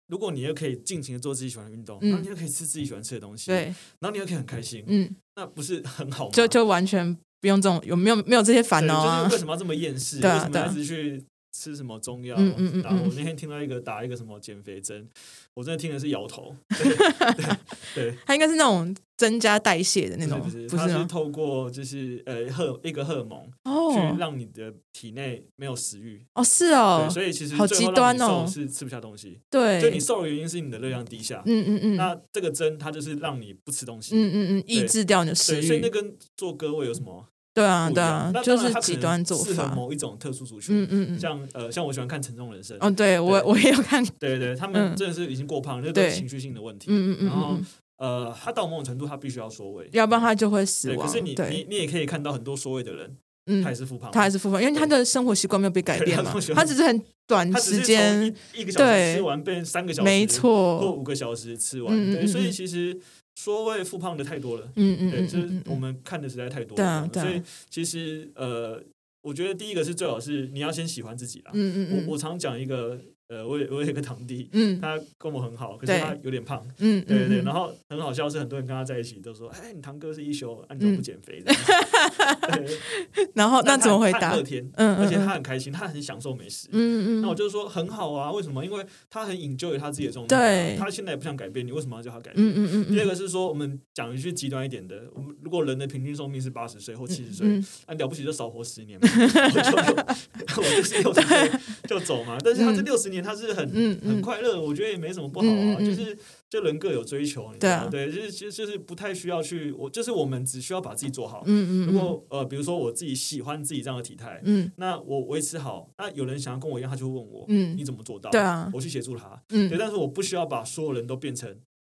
[0.07, 2.09] 如果你又可以尽情的做自己喜欢的运动，嗯。
[2.09, 3.65] 然后你又可以吃自己喜欢吃的东西，，对，
[3.99, 6.31] 然后你又可以很开心，嗯，那不是很好吗？
[6.33, 9.25] 就就完全不用这种有没有没有这些烦恼啊。
[9.25, 10.19] 就是为，什么要这么厌世？
[10.19, 11.23] 对啊为什么去
[11.55, 12.35] 吃什么中药？
[12.37, 15.07] 嗯嗯嗯打我嗯那天听到一个打一个什么减肥针，
[15.53, 16.53] 我真的听的是摇头。
[17.95, 21.05] 对它应该是那种增加代谢的那种，不是不是，它是？
[21.05, 26.21] 透过就是呃荷一个荷尔蒙去哦让你的体内没有食欲。
[26.33, 29.39] 哦是，哦，所以其实好极端哦是吃不下东西。
[29.49, 31.41] 对，就你瘦的原因是你的热量低下。
[31.45, 34.15] 嗯嗯嗯，那这个针它就是让你不吃东西。
[34.15, 40.83] 嗯嗯嗯，抑制掉你的食欲，所以那，跟做割胃有什么对啊对啊，就是极端做适合法，某一种特殊族群。
[40.83, 44.95] 嗯嗯嗯，像呃，像我喜欢看《沉重人生》哦对我我也有看，对对对，他们嗯。
[44.97, 46.11] 真的是已经过胖，那都是对。
[46.11, 46.87] 情绪性的问题。
[46.89, 47.65] 嗯嗯嗯然后嗯
[47.97, 49.87] 嗯，呃，他到某种程度，他必须要缩胃。
[49.93, 53.15] 要不然他就会死对，亡，可是你你，你也可以看到很多缩胃的人，
[53.45, 61.95] 嗯他也，是复胖，他还是复胖，因为他的生活习惯没有被改变嘛他只是很短时间，一一个小时对吃完变三个小时，没或错，五个小时吃完。
[61.95, 62.51] 对，嗯嗯嗯所以嗯。
[62.51, 62.99] 其实
[63.35, 64.71] 缩胃复胖的太多了。
[64.73, 68.81] 对，嗯嗯对就是我们看的实在太多对所以其实呃，
[69.21, 71.51] 我觉得第一个是最好是你要先喜欢自己啦。
[71.53, 81.43] 嗯嗯嗯我我常讲一个呃，我有我有一个堂弟，嗯他跟我很好，可是他有点胖，嗯，对对对，嗯然后很好笑是很多人跟他在一起都说，哎，你堂哥是一休，啊你怎么不减肥？
[83.33, 84.41] 然后那怎么回答乐？
[84.43, 86.67] 天，嗯而且他嗯很开心，他很享受美食。
[86.71, 88.63] 嗯嗯嗯，那我就说很好啊，为什么？
[88.63, 92.45] 因为他很 enjoy 他自己的状态他现在也不想改变，你为什么要叫他改变？
[92.47, 101.51] 嗯嗯第二个是说，我们讲一句极端一点的，我们如果人的平均寿命是八十岁或七十岁，嗯啊了不起就少活十年嘛， 我就 我就是六十岁
[101.87, 102.37] 就走嘛。
[102.43, 103.69] 但是他这六十年他是很、
[104.01, 106.17] 很快乐，我觉得也没什么不好啊，就是
[106.49, 107.89] 就人各有追求，你知道吗？
[107.89, 111.43] 对，就是其实就是不太需要去，我就是我们只需要把自己做好。
[111.45, 118.29] 嗯嗯，如果呃，比如说我自己喜欢自己这样的体态，嗯那我维持好，那有人想要跟我一样，他就会问我，嗯你怎么做到？
[118.29, 119.41] 对啊我去协助他。
[119.49, 121.49] 嗯对，但是我不需要把所有人都变成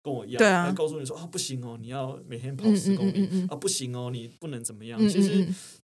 [0.03, 4.99] 跟我一样，对啊告诉你说啊，不行哦，你要每天跑嗯十公里、嗯嗯嗯啊，不行哦，你不能怎么样。
[5.01, 5.47] 嗯其实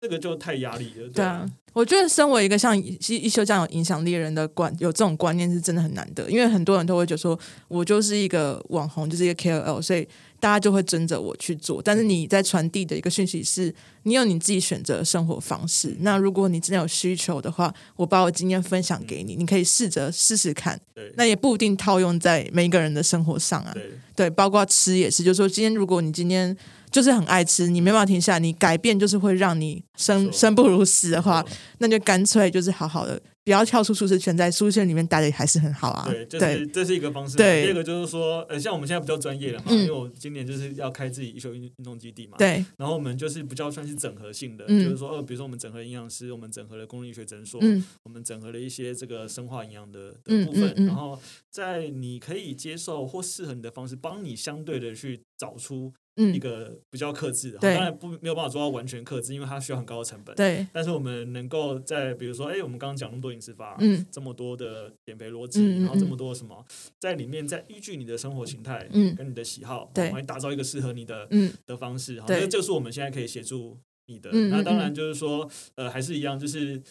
[0.01, 10.07] 这个就太压力了，对啊，我觉得身为一个像一一休这样有影响力的人的观，有这种观念是真的很难得，因为很多人都会觉得说，我就是一个网红，就是一个 KOL，所以
[10.39, 11.83] 大家就会跟着我去做。
[11.83, 15.97] 但是你在传递的一个讯息是，你有你自己选择的生活方式。
[15.99, 20.81] 那如果你真的有需求的话，我把我经验分享给你，你可以试着试试看。
[20.95, 23.73] 对那也不一定套用在每一个人的生活上啊。
[23.75, 26.57] 对对，包括吃也是，就是说，今天如果你今天
[26.91, 31.45] 就是很爱吃，你没办法停下来，你改变就是会让你生生不如死的话
[31.79, 36.07] 那就干脆就是好好的，不要跳出舒适圈，在舒适圈里面待的还是很好啊。
[36.09, 37.37] 对，就是这是一个方式。
[37.37, 42.37] 对第二个就是说，呃，像我们现在比较专业了嘛，嗯因为我今年就是要开自己一休运运动基地嘛。。
[42.39, 51.19] 对然后我们就是比较算是整合性的，嗯就是说，呃，比如说我们整合营养师，我们整合了公立医学诊所，嗯我们整合了一些这个生化营养的嗯的部分，然后
[51.51, 57.59] 在你可以接受或适合你的方式，帮你相对的去找出一嗯，个比较克制的。
[57.59, 60.35] 当然不没有办法做到完全克制，因为它需要很高的成本。
[60.35, 66.65] 对，但是我们能够在比如说，哎，我们刚刚讲那么多饮食法，嗯这么多的减肥逻辑，然后这么多什么，
[66.99, 72.21] 在里面再依据你的生活形态，嗯跟你的喜好，对来打造一个适合你的嗯的方式。
[72.21, 74.31] 好，对这就是我们现在可以协助你的。
[74.33, 76.83] 那当然嗯就是说，呃，还是一样，就是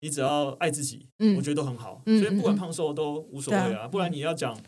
[0.00, 2.02] 你只要爱自己，嗯我觉得都很好。
[2.06, 4.58] 嗯所以不管胖瘦都无所谓对啊，不然你要讲。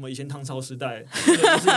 [0.00, 1.68] 什么以前唐朝时代，真 的就是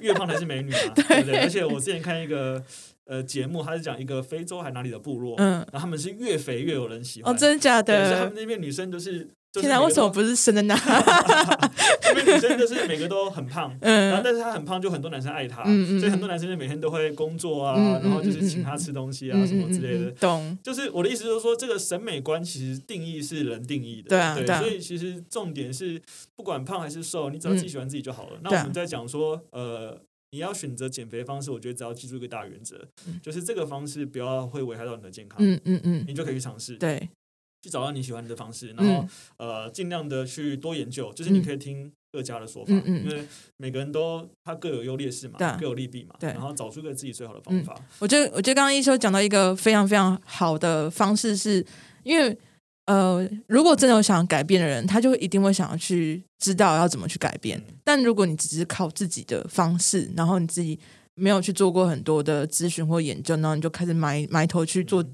[0.00, 1.40] 越胖才是美女嘛， 对不对？
[1.40, 2.62] 而且我之前看一个
[3.06, 7.34] 呃节目，他是讲一个非洲还哪里的部落，嗯，然后他们是越肥越有人喜欢。
[7.34, 8.34] 哦，真的假对，他们？
[8.36, 9.28] 那边女生就是，就是
[9.60, 10.74] 天哪，每个都为什么不是生的那？
[12.10, 20.10] 因为女生就是每个都很胖，然后嗯但是她很胖，就很多男生爱她，嗯嗯所以很多男生就每天都会工作啊，然后就是请她吃东西啊、嗯什么之类的。
[20.12, 20.56] 懂。
[20.62, 26.00] 就是我的意思，就是说这个审美观其实定义是人定义的，对，所以其实重点是
[26.34, 28.38] 不管胖还是瘦，你只要自己喜欢自己就好了。
[28.42, 30.00] 那我们在讲说，呃。
[30.32, 36.76] 你要选择减肥方式，我觉得只要记住一个大原则，嗯就是这个方式不要会危害到你的健康，嗯嗯嗯，你就可以去尝试。
[36.76, 37.08] 对，
[37.66, 39.08] 去找到你喜欢的方式，然后、嗯。
[39.38, 43.26] 呃尽量的去多研究，就是你可以听各家的说法，因为
[43.56, 46.30] 每个人都他各有优劣势嘛各有利弊嘛，对。
[46.30, 47.74] 然后找出一个自己最好的方法。
[47.98, 51.66] 我觉得，我觉得刚刚一休讲到一个非常非常好的方式是，
[52.04, 52.38] 因为
[52.84, 57.58] 呃，如果真的有想要改变的人，他就一定会想要去知道要怎么去改变。
[57.68, 57.74] 嗯。
[57.82, 60.78] 但如果你只是靠自己的方式，然后你自己
[61.14, 65.04] 没有去做过很多的咨询或研究，然后你就开始埋埋头去做、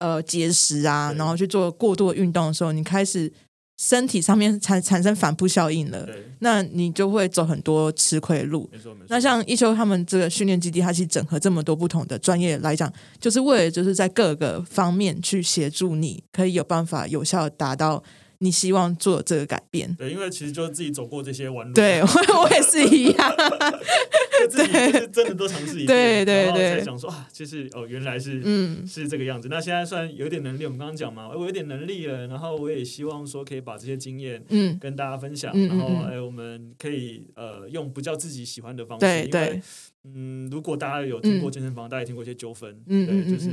[0.00, 3.32] 呃节食啊，然后去做过度的运动的时候，你开始
[3.78, 6.06] 身体上面产产生反扑效应了，
[6.40, 8.68] 那你就会走很多吃亏的路。
[9.08, 18.02] 那像一休他们这个训练基地，它其实整合这么多不同的专业来讲，就是为了就是在各个方面去协助你，可以有办法有效达到
[18.42, 19.94] 你希望做这个改变。
[19.94, 22.08] 对，因为其实就是自己走过这些弯路，对，我
[22.42, 23.34] 我也是一样。
[24.40, 26.84] 就自己就是真的都尝试一遍，对对然后才对。
[26.84, 28.86] 想说啊，就是哦原来是嗯。
[28.86, 29.48] 是这个样子。
[29.50, 36.04] 那现在算有点能力，我们刚刚讲嘛，我有点能力了，然后我也希望说可以把这些经验嗯，跟大家分享，然后嗯。
[36.10, 39.62] 哎，我们可以呃用比较自己喜欢的方式，因为对对，
[40.04, 43.50] 嗯，如果大家有听过健身房，大家也听过一些纠纷，对，就是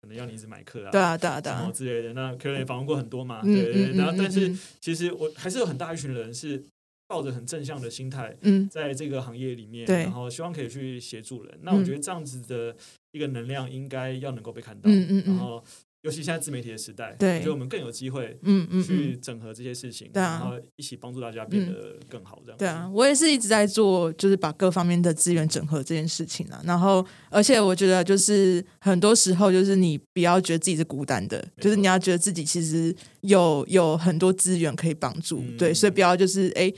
[0.00, 2.14] 可能要你一直买课啊，对啊对啊对什么啊，之类的。
[2.14, 3.92] 那可能也访问过很多嘛，嗯对对对。
[3.94, 6.62] 嗯然后，但是嗯其实我还是有很大一群人是
[7.08, 11.58] 抱着很正向的心态，嗯在这个行业里面，对然后希望可以去协助人。
[11.62, 12.76] 那我嗯觉得这样子的
[13.12, 15.64] 一个能量应该要能够被看到，嗯嗯嗯然后
[16.02, 18.82] 尤其现在自媒体的时代，对我觉得我们更有机会嗯嗯嗯。
[18.84, 22.64] 去整合这些事情，对啊然后一起帮助大家变得更好，这样子。
[22.64, 26.62] 对啊，我也是一直在做，就是把各方面的资源整合这件事情啊。
[26.64, 35.40] 然后，而且我觉得，就是很多时候，就是你不要觉得自己是孤单的，就是你要觉得自己其实有有很多资源可以帮助。
[35.40, 36.72] 嗯对，所以不要就是哎，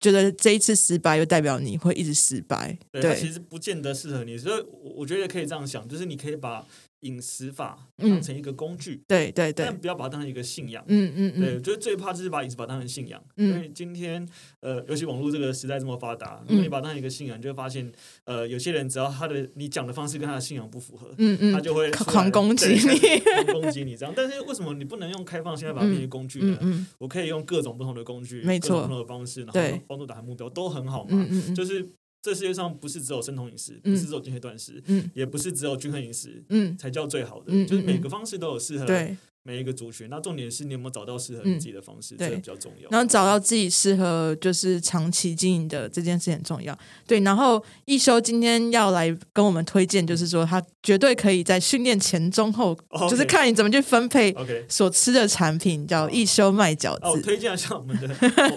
[0.00, 2.76] 觉得这一次失败，就代表你会一直失败。
[2.92, 6.66] 对，对其实不见得适合你，所以我我觉得可以这样想，就是你可以把
[7.06, 8.10] 饮食法嗯。
[8.10, 9.66] 当成一个工具，对对对。
[9.66, 10.84] 但，不要把它当成一个信仰。
[10.88, 13.54] 嗯嗯对，嗯，我觉得最怕就是把饮食法当成信仰，嗯。
[13.54, 14.26] 因为今天
[14.60, 16.46] 呃，尤其网络这个时代这么发达，嗯。
[16.48, 17.90] 如果你把它当成一个信仰，你就会发现，
[18.24, 23.20] 呃，有些人只要他的你讲的方式跟他的信仰不符合，嗯嗯，他就会狂攻击你。
[23.44, 24.12] 狂攻击你这样。
[24.16, 26.58] 但是为什么你不能用开放心态把它变成工具呢？
[26.60, 26.86] 嗯嗯。
[26.98, 28.68] 我可以用各种不同的工具，没错。
[28.68, 29.72] 各种不同的方式，然对。
[29.72, 31.10] 后帮助达成目标，都很好嘛。
[31.12, 31.86] 嗯嗯嗯，就是
[32.26, 33.92] 这世界上不是只有生酮饮食，嗯。
[33.94, 35.08] 不是只有间歇断食，嗯。
[35.14, 38.00] 也不是只有均衡饮食嗯，才叫最好的，嗯就是每嗯。
[38.00, 39.16] 个方式都有适合对。
[39.46, 40.08] 每一个族群。
[40.10, 42.90] 那重点是你有没有找到适合你自己的方式，这个比较重要。
[42.90, 46.76] 然后找到自己适合就是长期经营的这件事很重要。
[47.06, 52.76] 对，然后一休今天要来跟我们推荐，就是说他绝对可以在训练前、中后
[53.08, 57.20] 就是看你怎么去分配 OK，所吃的产品，叫一休卖饺子哦。
[57.22, 58.08] 推荐一下我们的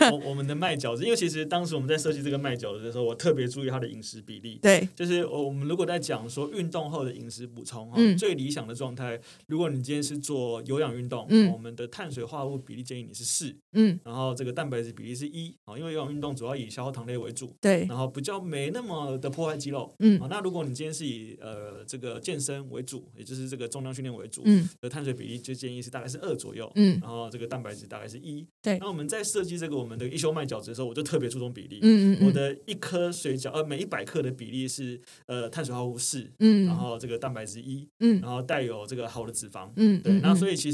[0.02, 4.60] 我我我们的卖饺子，因为其实当时我们在设计这个卖饺子的时候，我特别注意它的饮食比例。
[4.62, 19.96] 对，就是呃我们如果在讲说运动后的饮食补充哈，嗯最理想的状态，如果你今天是做有氧运动，嗯我们的碳水化合物比例建议你是四，嗯，然后这个蛋白质比例是一啊，因为有氧运动主要以消耗糖类为主，对，然后比较没那么的破坏肌肉。
[20.00, 28.44] 嗯啊，那如果你今天是以呃这个个健身为主，也就是这个重量训练为主，嗯的碳水比例就建议是大概是二左右，嗯然后这个蛋白质大概是一。
[28.64, 31.80] 对那我们在设计这个我们的一休麦饺子的时候，我就特别注重比例。
[31.82, 39.70] 嗯嗯嗯我的一颗水饺，呃，每一百克的比例是呃碳水化合物四，嗯然后这个蛋白质一，嗯然后带有这个好的脂肪。
[39.76, 40.69] 嗯，对，那所以其实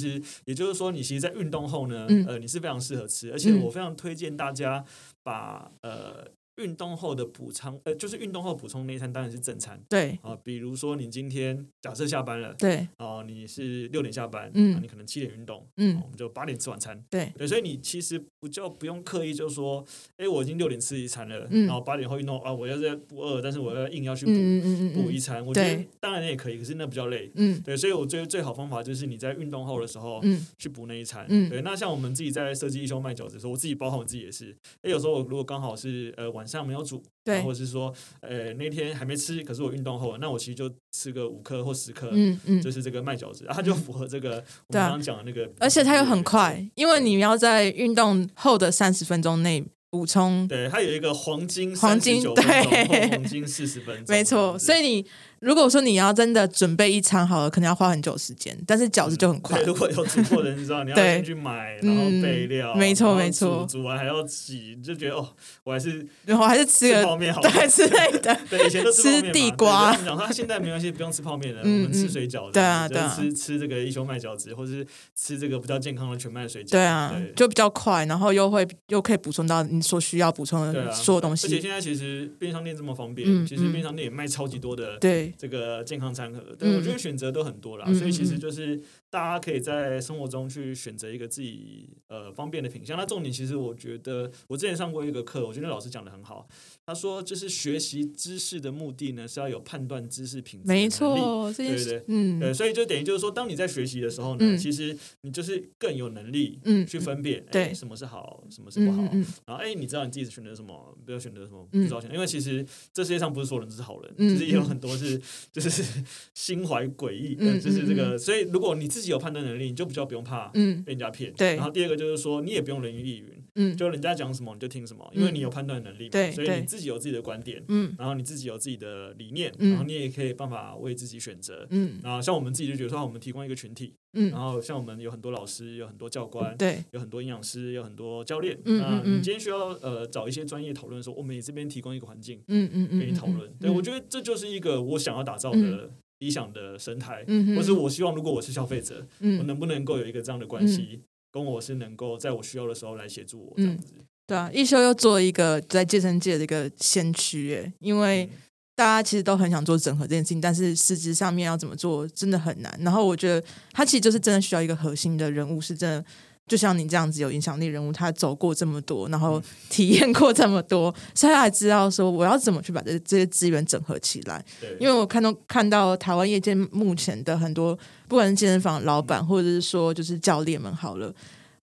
[0.46, 2.26] 也就是说，你其实，在运动后呢，嗯。
[2.28, 3.62] 呃，你是非常适合吃，而且嗯。
[3.62, 4.84] 我非常推荐大家
[5.24, 6.26] 把呃
[6.58, 9.82] 运动后的补仓，呃，就是运动后补充那一餐当然是正餐。
[9.89, 10.18] 对。
[10.22, 12.88] 啊，比如说你今天假设下班了，对。
[12.97, 14.76] 啊，你是六点下班，嗯。
[14.76, 15.97] 啊你可能七点运动，嗯。
[15.97, 17.03] 哦我们就八点吃晚餐。
[17.10, 17.32] 对。
[17.38, 19.86] 对，所以你其实不就不用刻意就说，
[20.18, 21.66] 哎，我已经六点吃一餐了，嗯。
[21.66, 27.30] 然后八点后运动啊，我要是不饿，但是我要硬要去补、补一餐，我觉得当然也可以，可是那比较累。
[27.36, 27.62] 嗯。
[27.62, 30.45] 对，所以我觉得最好方法就是你在运动后的时候嗯。
[30.58, 31.26] 去补那一餐。
[31.30, 31.49] 嗯。
[31.49, 37.41] 对，那像我们自己在设计一休卖饺子的时候，我自己包含我自己也是，哎，有时候我如果刚好是呃晚上没有煮，对。
[37.41, 42.62] 或者是说呃那天还没吃，可是我运动后，那我其实就吃个五颗或十颗，嗯嗯。
[42.62, 54.60] 就，是这个麦饺子，啊它就符合这个我刚刚讲的那个，而且它又很快，因为你要在运动后的三十分钟内补充，对，它有一个黄金黄金39分钟对黄金四十分钟， 没错。
[54.60, 55.06] 所以以你
[55.40, 59.66] 如果说你要真的准备一餐好了，可能要花很久时间，但是饺子就很快对。
[59.68, 65.28] 如果有煮过的人知道，你要对 先去买，然后备料，嗯没错没错煮煮完还要洗，就觉得哦，
[65.64, 67.42] 我还是然后还是吃吃个泡面好。
[67.42, 68.38] 对之类的。
[68.50, 76.72] 对，以前都吃地瓜他现在没关系，不用吃泡面了，嗯我们吃水饺的，对啊对啊吃吃这个一休麦饺子，或者是吃这个比较健康的全麦水饺。
[76.72, 81.62] 对啊对，就比较快，然后又会又可以补充到你所需要补充的所有东西而且西。
[81.62, 86.78] 现在其实便利商店这么方便，其实便利商店也卖超级多的对，这个健康餐盒，对、嗯。
[86.78, 88.26] 我觉得选择都很多啦，嗯所以其嗯。
[88.26, 88.80] 实就是
[89.16, 92.97] 大家可以在生活中去选择一个自己呃方便的品相。
[92.97, 96.45] 那重点其实我觉得，我之前上过一个课，我觉得老师讲的很好，
[96.86, 100.89] 他说就是学习知识的目的呢是要有判断知识品质没。
[100.89, 102.39] 错，对对，嗯。
[102.41, 104.57] 对，所以就等于就是说，当你在学习的时候呢，嗯。
[104.57, 107.63] 其实你就是更有能力嗯去分辨，对。
[107.63, 109.01] 哎什么是好，什么是不好。
[109.45, 115.22] 然后，哎，你知道你自己选择什么，不要选择什么，不嗯知道选择，因为其实这世界上不是所有人都是好人，嗯就是也有嗯很多是
[115.53, 116.03] 就是
[116.34, 118.18] 心怀诡异，就是这嗯个。
[118.18, 120.84] 所以，如果你自己有判断能力，你就比较不用怕嗯。
[120.84, 121.34] 被人家骗。
[121.34, 121.56] 对。
[121.56, 123.76] 然后第二个就是说，你也不用人云亦云，嗯。
[123.78, 127.93] 就人家讲什么你就听什么，因为你有判断能力嘛，对对所以你自己有自己的观点，嗯。
[127.97, 129.70] 然后你自己有自己的理念，嗯。
[129.72, 131.68] 然后你也可以办法为自己选择。
[131.70, 131.99] 嗯。
[132.03, 134.32] 然后像我们自己就觉得说，我们提供一个群体，嗯。
[134.32, 138.58] 然后像我们有很多老师，有很多教官，对，有很多营养师，有很多教练。
[138.66, 139.01] 嗯那嗯。
[139.06, 143.51] 嗯你今天需要呃找一些专业讨论的时候，我们也这边提供一个环境嗯嗯嗯，给你讨论。
[143.60, 145.89] 对我觉得这就是一个我想要打造的
[146.26, 151.01] 理想的生态，嗯或是我希望如果我是消费者，我嗯能不能够有一个这样的关系，
[151.32, 153.93] 跟我是能够在我需要的时候来协助我这样子。
[154.26, 158.30] 对啊，一休又做一个在健身界的一个先驱，耶，因为嗯
[158.76, 162.76] 大家其实都很想做整合这件事情，但是实质上面要怎么做真的很难。
[162.82, 166.03] 然后我觉得他其实就是真的需要一个核心的人物，是真的
[166.48, 174.46] 就像你这样子有影响力人物，他走过这么多，然后体验过这么多， 所以他才知道说我要怎么去把这这些资源整合起来。
[174.62, 177.78] 对，因为我看到看到台湾业界目前的很多，
[178.08, 181.12] 不管是健身房老板，或者是说就是教练们好了，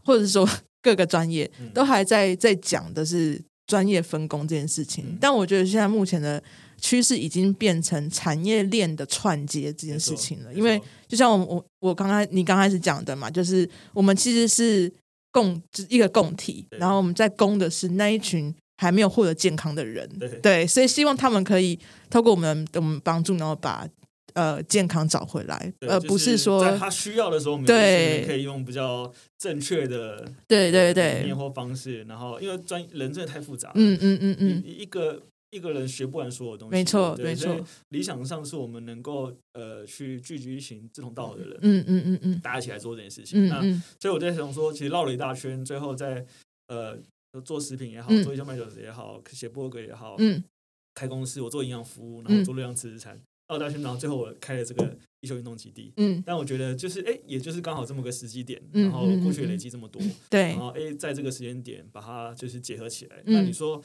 [0.05, 0.49] 或者是说
[0.83, 5.05] 各个专业，嗯都还在在讲的是专业分工这件事情。
[5.07, 6.43] 嗯但我觉得现在目前的
[6.83, 10.79] 趋势已经变成产业链的串接这件事情了，因为
[11.09, 14.93] 就像我我我刚刚你刚开始讲的嘛，就是我们其实是
[15.31, 20.07] 共就是一个共体，然后我们在供的是那一群还没有获得健康的人，
[20.43, 20.67] 对。
[20.67, 21.79] 所以希望他们可以
[22.11, 23.89] 透过我们的我们帮助，然后把
[24.35, 28.27] 呃健康找回来，对而不是说在他需要的时候，我们对。
[28.27, 35.23] 可以用比较正确的对对理对念，或方式，然后因为专人真的太复杂，嗯嗯嗯嗯，一一个
[35.53, 42.41] 一个人学不完所有东西，没错没错，理想上是我们能够呃去聚集一群志同道合的人，嗯嗯嗯嗯。
[42.41, 43.49] 大家一起来做这件事情。
[43.49, 43.73] 那嗯。
[43.73, 46.27] 嗯所以我在想说，其实绕了一大圈，最后在
[46.69, 46.99] 呃
[47.45, 48.25] 做食品也好，嗯。
[48.25, 50.43] 做一些卖酒也好，写博客也好，嗯。
[50.95, 55.93] 开公司我做营养服务，然后做热量吃食餐，绕大圈，然后最后我开了这个一休运动基地。
[55.99, 60.01] 嗯，但我觉得就是哎，也就是刚好这么个时机点，嗯然后过去累嗯积这么多，
[60.31, 60.41] 对。
[60.49, 63.23] 然，后哎，在这个时间点把它就是结合起来。
[63.27, 63.35] 嗯。
[63.35, 63.83] 那你说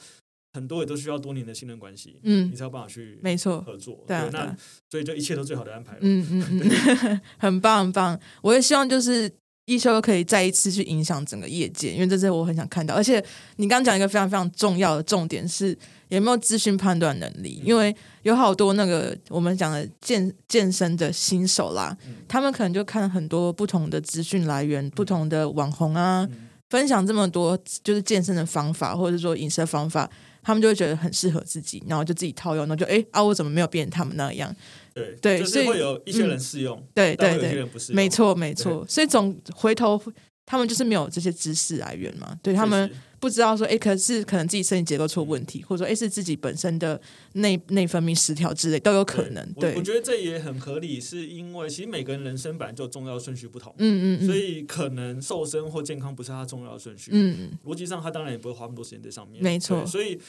[0.52, 4.04] 很多也都需要多年的信任关系，嗯你，才有办法去没错，合作。
[4.06, 4.56] 对啊对那啊
[4.90, 5.98] 所以就一切都最好的安排了。
[6.00, 6.70] 嗯嗯
[7.04, 8.18] 嗯， 很棒很棒。
[8.42, 9.30] 我也希望就是
[9.66, 12.94] 一休可以再一次去影响整个业界，因为这是我很想看到。
[12.94, 13.22] 而且
[13.56, 15.76] 你刚刚讲一个非常非常重要的重点是
[16.08, 30.10] 有没有资讯判断能力，因为有好多那个我们讲的健健身的新手啦，嗯他们可能就看很多不同的资讯来源，不同的网红啊，嗯分享这么多就是健身的方法，或者说饮食的方法，
[30.48, 34.50] 他们就会觉得很适合自己，然后就自己套用，然后就哎啊，我怎么没有变成他们那样？
[34.94, 38.82] 对对所以就是会有一些人适用，对对对，没错没错。
[38.88, 40.02] 所以总回头
[40.46, 42.90] 他们就是没有这些知识来源嘛，对他们
[43.20, 47.00] 不知道说，哎，可是可能自己身体结构出问题，或者说，哎，是自己本身的
[47.34, 49.52] 内内分泌失调之类都有可能。
[49.54, 57.10] 对我我，觉得这也很合理，是因为其实每个人人生本来就重要顺序不同，嗯嗯嗯，所以可能瘦身或健康不是他重要的顺序。
[57.12, 59.42] 嗯嗯逻辑上，他当然也不会花那么多时间在上面。
[59.42, 60.20] 没错所以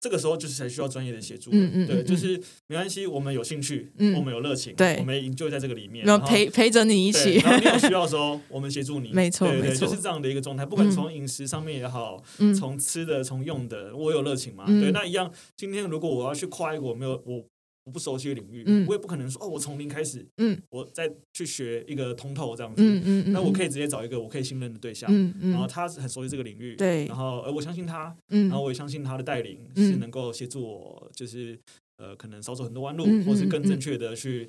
[0.00, 1.50] 这个时候就是才需要专业的协助。
[1.50, 9.10] 对，嗯嗯对就是没关系，我们有兴趣，嗯我们有热情，对我们就在这个里面，然后陪陪着你一起，然后你有 需要的时候，我们协助你。
[9.14, 10.64] 没错对对，就是这样的一个状态。
[10.64, 14.64] 不管从饮食上面也好，嗯从吃的、从用的，我有热情嘛？
[14.68, 15.32] 嗯对，那一样。
[15.56, 17.44] 今天如果我要去跨一个我没有我
[17.88, 18.86] 我不熟悉的领域，嗯。
[18.86, 20.60] 我也不可能说哦，我从零开始，嗯。
[20.70, 22.82] 我再去学一个通透这样子。
[22.82, 27.06] 嗯嗯嗯，那我可以，直接找一个我可以信任的对象，嗯然后嗯他是很熟悉这个领域，对。
[27.06, 28.48] 然后呃我相信他，嗯。
[28.48, 29.90] 然后我也相信他的带领嗯。
[29.90, 31.58] 是能够协助我，就是
[31.96, 33.66] 呃可能少走很多弯路，或是更嗯。
[33.68, 34.48] 正确的去。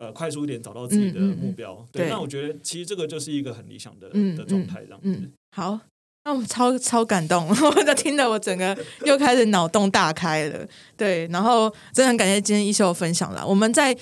[0.00, 1.46] 呃，快速一点找到自己的嗯嗯嗯。
[1.46, 2.08] 目标，对，对。
[2.08, 5.08] 那我觉得其实这个就是一个很理想的嗯的状态，这样子。
[5.10, 5.80] 嗯，好。
[6.28, 8.76] 那我超超感动， 我就听得我整个
[9.06, 10.58] 又开始脑洞大开了。
[10.94, 13.46] 对，然后真的很感谢今天一秀分享了。
[13.46, 13.96] 我们在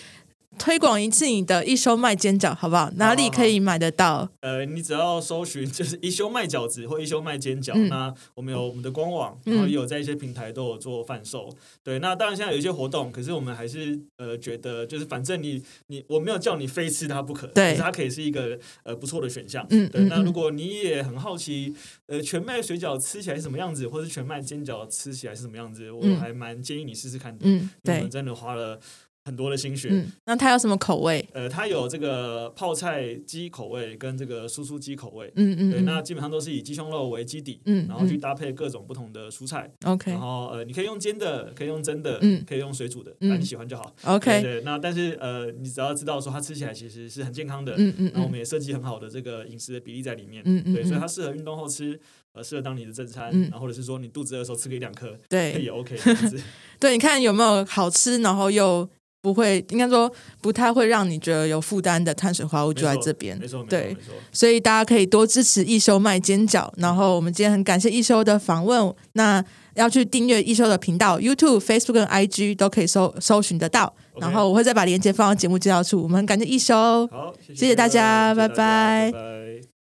[0.59, 2.91] 推广一次你的一休卖煎饺，好不好？
[2.97, 4.29] 哪里可以买得到？
[4.41, 11.49] 呃，你只要搜寻就是一休卖饺子或一休卖煎饺，嗯那我们有我们的官网，嗯然后也有在一些平台都有做贩售。
[11.83, 19.67] 对，那当然现在有一些活动，可是我们还是呃觉得就是反正你你我没有叫你非吃它不可，对可是它可以是一个呃不错的选项。
[19.69, 21.75] 对，嗯嗯嗯那如果你也很好奇，
[22.07, 27.41] 呃，全麦水饺吃起来是什么样子，或是全麦煎饺吃起来是什么样子，我嗯还蛮建议你试试看的。
[27.45, 28.79] 嗯，对们，真的花了
[29.27, 29.89] 很多的心血。
[29.91, 31.29] 嗯，那它有什么口味？
[31.33, 35.27] 呃，它有这个泡菜鸡口味跟这个酥酥鸡口味。
[35.35, 35.85] 嗯嗯，对，嗯。
[35.85, 40.13] 那基本上都是以鸡胸肉为基底，嗯然后去嗯搭配各种不同的蔬菜，OK。
[40.13, 42.45] 然后呃，你可以用煎的，可以用蒸的，嗯。
[42.47, 43.29] 可以用水煮的，嗯。
[43.31, 43.93] 那你喜欢就好。
[44.05, 48.05] OK，对对，那但是呃，你只要知道说它吃起来其实是很健康的，嗯嗯嗯。
[48.13, 51.01] 然后我们也设计很好的这个饮食的比例在里面，嗯嗯，对，所以嗯。
[51.01, 51.99] 它适合运动后吃，
[52.33, 53.43] 呃，适合当你的正餐，嗯。
[53.51, 55.53] 然后或者是说你肚子饿的时候吃个一两颗，对。
[55.61, 55.97] 也 OK。
[56.79, 58.89] 对，你看有没有好吃，然后又
[59.23, 63.37] 不会，应该说不太会让你觉得有负担的碳水化合物就在这边
[63.69, 63.97] 对。
[64.31, 66.71] 所以大家可以多支持一休卖煎饺。
[66.77, 69.45] 然后我们今天很感谢一休的访问，那
[69.75, 73.93] 要去订阅一休的频道，YouTube、Facebook 跟 IG 都可以搜搜寻得到。
[74.21, 76.03] 然后我会再把链接放到节目介绍处。
[76.03, 76.75] 我们很感谢一休。
[77.09, 79.76] 好，谢谢谢大家拜拜。